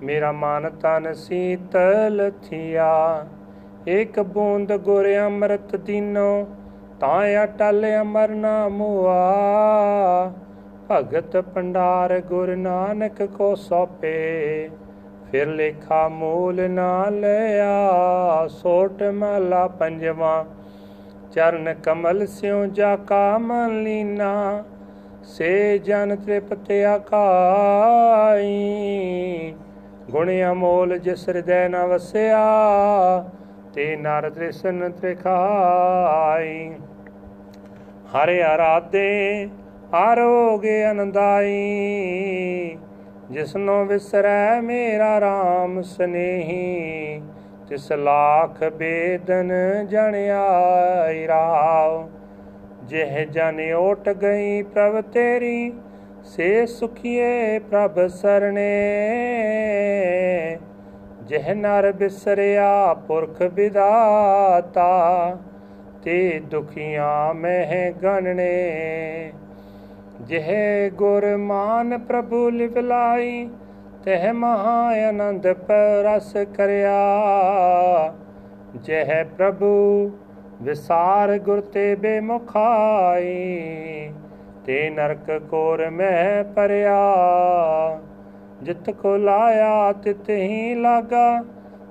[0.02, 3.26] ਮੇਰਾ ਮਨ ਤਨ ਸੀਤਲ ਥਿਆ।
[3.88, 6.46] ਇਕ ਬੂੰਦ ਗੁਰ ਅੰਮ੍ਰਿਤ ਦੀਨੋ
[7.00, 9.14] ਤਾਂ ਅਟਲ ਅਮਰ ਨਾਮੁਆ
[10.90, 14.70] ਭਗਤ ਪੰਡਾਰ ਗੁਰ ਨਾਨਕ ਕੋ ਸੋਪੇ,
[15.30, 20.44] ਫਿਰ ਲੇਖਾ ਮੂਲ ਨਾ ਲਿਆ। ਸੋਟ ਮਹਲਾ ਪੰਜਵਾ,
[21.32, 24.64] ਚਰਨ ਕਮਲ ਸਿਉ ਜਾ ਕਾ ਮਨ ਲੀਨਾ।
[25.26, 28.52] ਸੇ ਜਨ ਤ੍ਰਿਪਤ ਆਕਾਈ
[30.10, 32.44] ਗੁਣ ਅਮੋਲ ਜਿਸ ਹਿਰਦੈ ਨ ਵਸਿਆ।
[33.78, 36.70] ਤੇ ਨਰ ਤ੍ਰਿਸ਼ਨ ਤ੍ਰਿਖਾਈ।
[38.14, 39.48] ਹਰਿ ਆਰਾਧੇ
[39.92, 42.76] ਆਰੋਗੇ ਅਨੰਦਾਈ।
[43.30, 47.22] ਜਿਸਨੋ ਵਿਸਰੈ ਮੇਰਾ RAM ਸਨੇਹੀ।
[47.68, 49.52] ਤਿਸ ਲਾਖ ਬੇਦਨ
[49.88, 52.08] ਜਣ ਆਈ ਰਾਵ।
[52.82, 55.72] ਜਿਹ ਜਨ ਓਟ ਗਈ ਪ੍ਰਭ ਤੇਰੀ,
[56.24, 58.78] ਸੇ ਸੁਖੀਏ ਪ੍ਰਭ ਸਰਣੇ।
[61.28, 65.36] ਜਿਹ ਨਰ ਬਿਸਰਿਆ ਪੁਰਖ ਵਿਦਾਤਾ,
[66.02, 69.32] ਤੇ ਦੁਖੀਆਂ ਮਹਿ ਗਣਨੇ।
[70.20, 70.48] ਜਿਹ
[70.90, 73.48] ਗੁਰ ਮਾਨ ਪ੍ਰਭੂ ਲਿਵਲਾਈ
[74.04, 76.96] ਤਹ ਮਹਾ ਆਨੰਦ ਪਰਸ ਕਰਿਆ।
[78.74, 80.10] ਜਿਹ ਪ੍ਰਭੂ
[80.62, 83.34] ਵਿਸਾਰ ਗੁਰ ਤੇ ਬੇਮੁਖਾਈ,
[84.66, 87.00] ਤੇ ਨਰਕ ਕੋਰ ਮਹਿ ਪਰਿਆ।
[88.62, 91.42] ਜਿਤ ਕੋ ਲਾਇਆ ਤਿਤ ਹੀ ਲਾਗਾ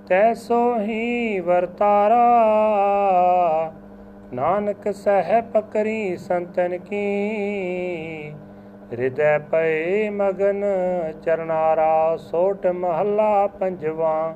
[0.07, 2.17] ਤੈਸੋ ਹੀ ਵਰਤਾਰਾ।
[4.33, 7.03] ਨਾਨਕ ਸਹਿ ਪਕਰੀ ਸੰਤਨ ਕੀ
[8.91, 10.63] ਹਿਰਦੈ ਪਏ ਮਗਨ
[11.23, 14.35] ਚਰਨਾਰਾ, ਸੋਟ ਮਹੱਲਾ ਪੰਜਵਾ।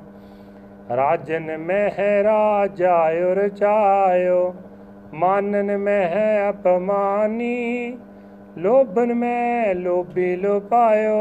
[0.96, 4.54] ਰਾਜਨ ਮਹਿ ਰਾਜਾਇਓ ਰਚਾਇਓ,
[5.14, 7.98] ਮਾਨਨ ਮਹਿ ਅਪਮਾਨੀ।
[8.58, 11.14] ਲੋਭਨ ਮੈਂ ਲੋਭੀ ਲੋਪਾਇਓ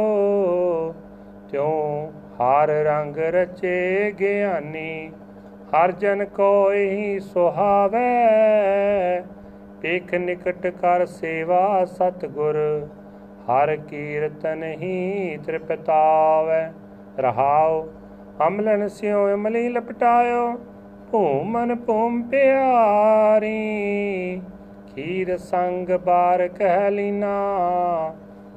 [1.51, 2.11] ਤਿਉ
[2.41, 5.11] ਹਰ ਰੰਗ ਰਚੇ ਗਿਆਨੀ,
[5.70, 8.01] ਹਰ ਜਨ ਕੋਈ ਸੁਹਾਵੇ।
[9.83, 12.89] ਪੇਖ ਨਿਕਟ ਕਰ ਸੇਵਾ ਸਤਗੁਰ,
[13.51, 16.62] ਹਰ ਕੀਰਤਨ ਹੀ ਤ੍ਰਿਪਤਾਵੇ।
[17.18, 17.87] ਰਹਾਉ,
[18.47, 20.53] ਅਮਲਨ ਸਿਉ ਅਮਲੀ ਲਪਟਾਇਓ,
[21.11, 23.57] ਭੂਮਨ ਭੂਮ ਪਿਆਰੀ।
[24.95, 27.34] ਖੀਰ ਸੰਗ ਬਾਰ ਕਹਿ ਲੀਨਾ।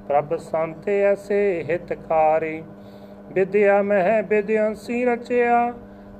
[0.07, 2.63] ਪ੍ਰਭ ਸੰਤ ਐਸੇ ਹਿਤਕਾਰੀ
[3.33, 5.73] ਵਿਦਿਆ ਮਹਿ ਵਿਦਿਆਂਸੀ ਰਚਿਆ।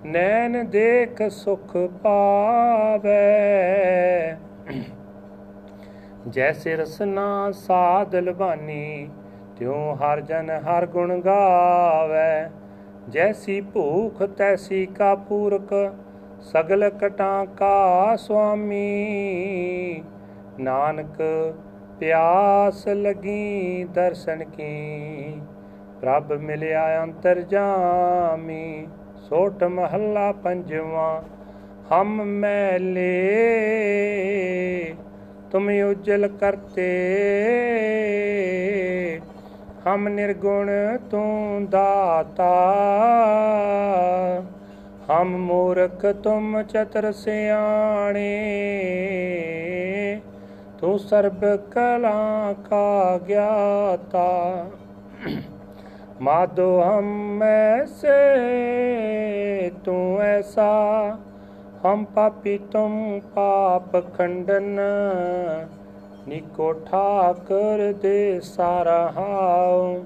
[0.06, 3.16] ਨੈਣ ਦੇਖ ਸੁਖ ਪਾਵੇ।
[6.30, 9.10] ਜੈਸੇ ਰਸਨਾ ਸਾਧ ਲਬਾਨੀ
[9.58, 12.50] ਤਿਉ ਹਰ ਜਨ ਹਰ ਗੁਣ ਗਾਵੇ।
[13.10, 15.74] ਜੈਸੀ ਭੂਖ ਤੈਸੀ ਕਾ ਪੂਰਕ
[16.44, 20.04] ਸਗਲ ਕਟਾਂ ਕਾ ਸੁਆਮੀ।
[20.60, 21.22] ਨਾਨਕ
[22.00, 25.42] ਪਿਆਸ ਲਗੀ ਦਰਸ਼ਨ ਕੀ।
[26.02, 31.24] ਪ੍ਰਭ ਮਿਲਿਆ ਅੰਤਰ ਜਾਮੀ। ਸੋਟ ਮਹੱਲਾ ਪੰਜਵਾ,
[31.92, 33.16] ਹਮ ਮੈਲੇ
[35.52, 36.90] ਤੁਮ ਉਜਲ ਕਰਤੇ।
[39.88, 42.54] ਹਮ ਨਿਰਗੁਣ ਤੂੰ ਦਾਤਾ।
[45.10, 48.30] ਹਮ ਮੂਰਖ ਤੁਮ ਚਤਰ ਸਿਆਣੇ,
[50.80, 54.66] ਤੂੰ ਸਰਬ ਕਲਾ ਕਾ ਗਿਆਤਾ।
[56.22, 60.72] ਮਾਦੋ ਹਮ ਮੈਂ ਸੇ ਤੂੰ ਐਸਾ।
[61.86, 64.80] ਹਮ ਪਾਪੀ ਤੁਮ ਪਾਪ ਖੰਡਨ
[66.28, 70.04] ਨਿਕੋ ਠਾਕਰ ਦੇ ਸਾਰਾ ਹਾਉ।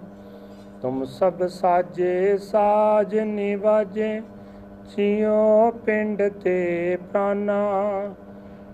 [0.82, 4.22] ਤੁਮ ਸਭ ਸਾਜੇ ਸਾਜ ਨਿਵਾਜੇ
[4.88, 7.58] ਸਿਓ ਪਿੰਡ ਤੇ ਪ੍ਰਾਨਾ,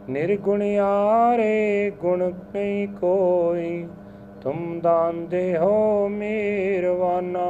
[0.10, 3.88] ਨਿਰਗੁਣ ਆਰੇ ਗੁਣ ਨਹੀਂ ਕੋਈ।
[4.42, 7.48] ਤੁਮ ਦਾਨ ਦੇ ਹੋ ਮਿਹਰਵਾਨਾ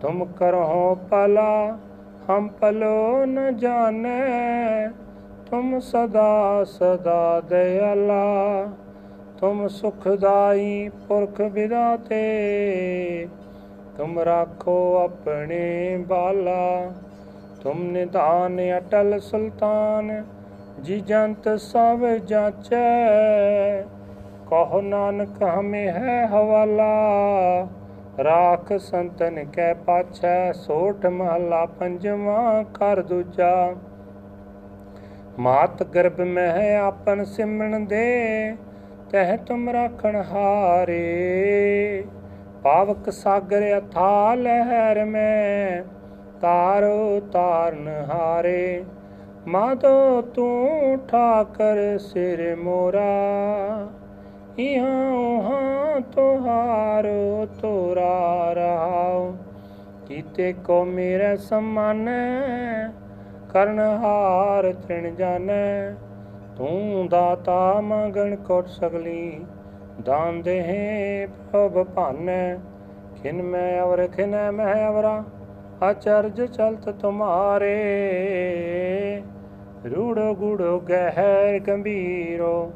[0.00, 1.78] ਤੁਮ ਕਰੋ ਪਲਾ
[2.30, 4.88] ਹਮ ਪਲੋ ਨ ਜਾਣੈ।
[5.46, 8.66] ਤੁਮ ਸਦਾ ਸਦਾ ਦਇਆਲਾ,
[9.38, 12.22] ਤੁਮ ਸੁਖਦਾਈ ਪੁਰਖ ਵਿਦਾਤੇ
[13.96, 16.92] ਤੁਮ ਰਾਖੋ ਆਪਣੇ ਬਾਲਾ।
[17.62, 20.24] ਤੁਮ ਨਿਧਾਨ ਅਟਲ ਸੁਲਤਾਨ,
[20.82, 23.82] ਜੀ ਜੰਤ ਸਭ ਜਾਚੈ।
[24.50, 27.66] ਕਹੋ ਨਾਨਕ, ਹਮੇ ਹੈ ਹਵਾਲਾ,
[28.24, 33.74] ਰਾਖ ਸੰਤਨ ਕੈ ਪਾਛੈ, ਸੋਠ ਮਹਲਾ ਪੰਜਵਾ ਕਰ ਦੂਜਾ।
[35.38, 38.56] ਮਾਤ ਗਰਭ ਮਹਿ ਆਪਨ ਸਿਮਣ ਦੇ,
[39.10, 42.04] ਤਹਿ ਤੁਮ ਰਾਖਣ ਹਾਰੇ।
[42.62, 45.82] ਪਾਵਕ ਸਾਗਰ ਅਥਾ ਲਹਿਰ ਮੈਂ
[46.40, 48.84] ਤਾਰੋ ਤਾਰਨ ਹਾਰੇ
[49.46, 53.86] ਮਾਤੋ ਤੂੰ ਠਾਕਰ ਸਿਰ ਮੋਰਾ।
[54.58, 59.32] ਇਹਾਂ ਉਹਾਂ ਤੁਹਾਰੋ ਤੋਰਾ ਰਹਾਉ,
[60.06, 62.08] ਕੀਤੇ ਕੋ ਮੇਰੇ ਸਮਾਨ,
[63.52, 65.90] ਕਰਨ ਹਾਰ ਤ੍ਰਿਣ ਜਾਣੈ
[66.56, 69.44] ਤੂੰ ਦਾਤਾ ਮੰਗਣ ਕੋਟ ਸਗਲੀ,
[70.04, 72.56] ਦਾਨ ਦੇਹ ਪ੍ਰਭ ਭਾਨੈ।
[73.22, 75.24] ਖਿਨ ਮੈਂ ਅਵਰ, ਖਿਨ ਮੈਂ ਅਵਰਾ।
[75.90, 77.74] ਅਚਰਜ ਚਲਤ ਤੁਮਾਰੇ।
[79.86, 82.72] ਰੂੜੋ ਗੁੜੋ ਗਹਿਰ ਗੰਭੀਰੋ,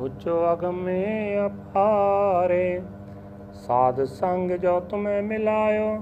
[0.00, 2.80] ਉੱਚੋ ਅਗਮੇ ਅਪਾਰੇ।
[3.54, 5.98] ਸਾਧ ਸੰਗ ਜੋ ਤੁਮੇ ਮਿਲਾਇਓ,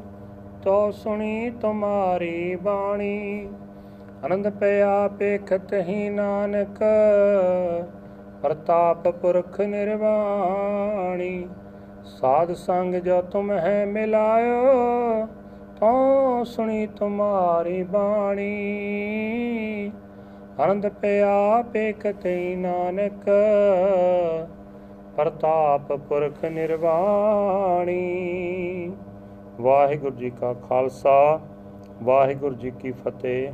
[0.63, 3.49] ਤੋ ਸੁਣੀ ਤੁਮਾਰੀ ਬਾਣੀ।
[4.27, 6.83] ਅਨੰਦ ਪਿਆ ਪੇਖਤ ਹੀ ਨਾਨਕ,
[8.43, 11.47] ਪ੍ਰਤਾਪ ਪੁਰਖ ਨਿਰਵਾਣੀ।
[12.05, 15.27] ਸਾਧ ਸੰਗ ਜੋ ਤੁਮ ਹੈ ਮਿਲਾਇਓ
[15.81, 18.51] ਤੋ ਸੁਣੀ ਤੁਮਾਰੀ ਬਾਣੀ।
[20.65, 23.29] ਅਨੰਦ ਪਿਆ ਪੇਖਤ ਹੀ ਨਾਨਕ,
[25.17, 28.01] ਪ੍ਰਤਾਪ ਪੁਰਖ ਨਿਰਵਾਣੀ।
[29.61, 31.41] ਵਾਹਿਗੁਰੂ ਜੀ ਕਾ ਖਾਲਸਾ,
[32.03, 33.53] ਵਾਹਿਗੁਰੂ ਜੀ ਕੀ ਫਤਿਹ।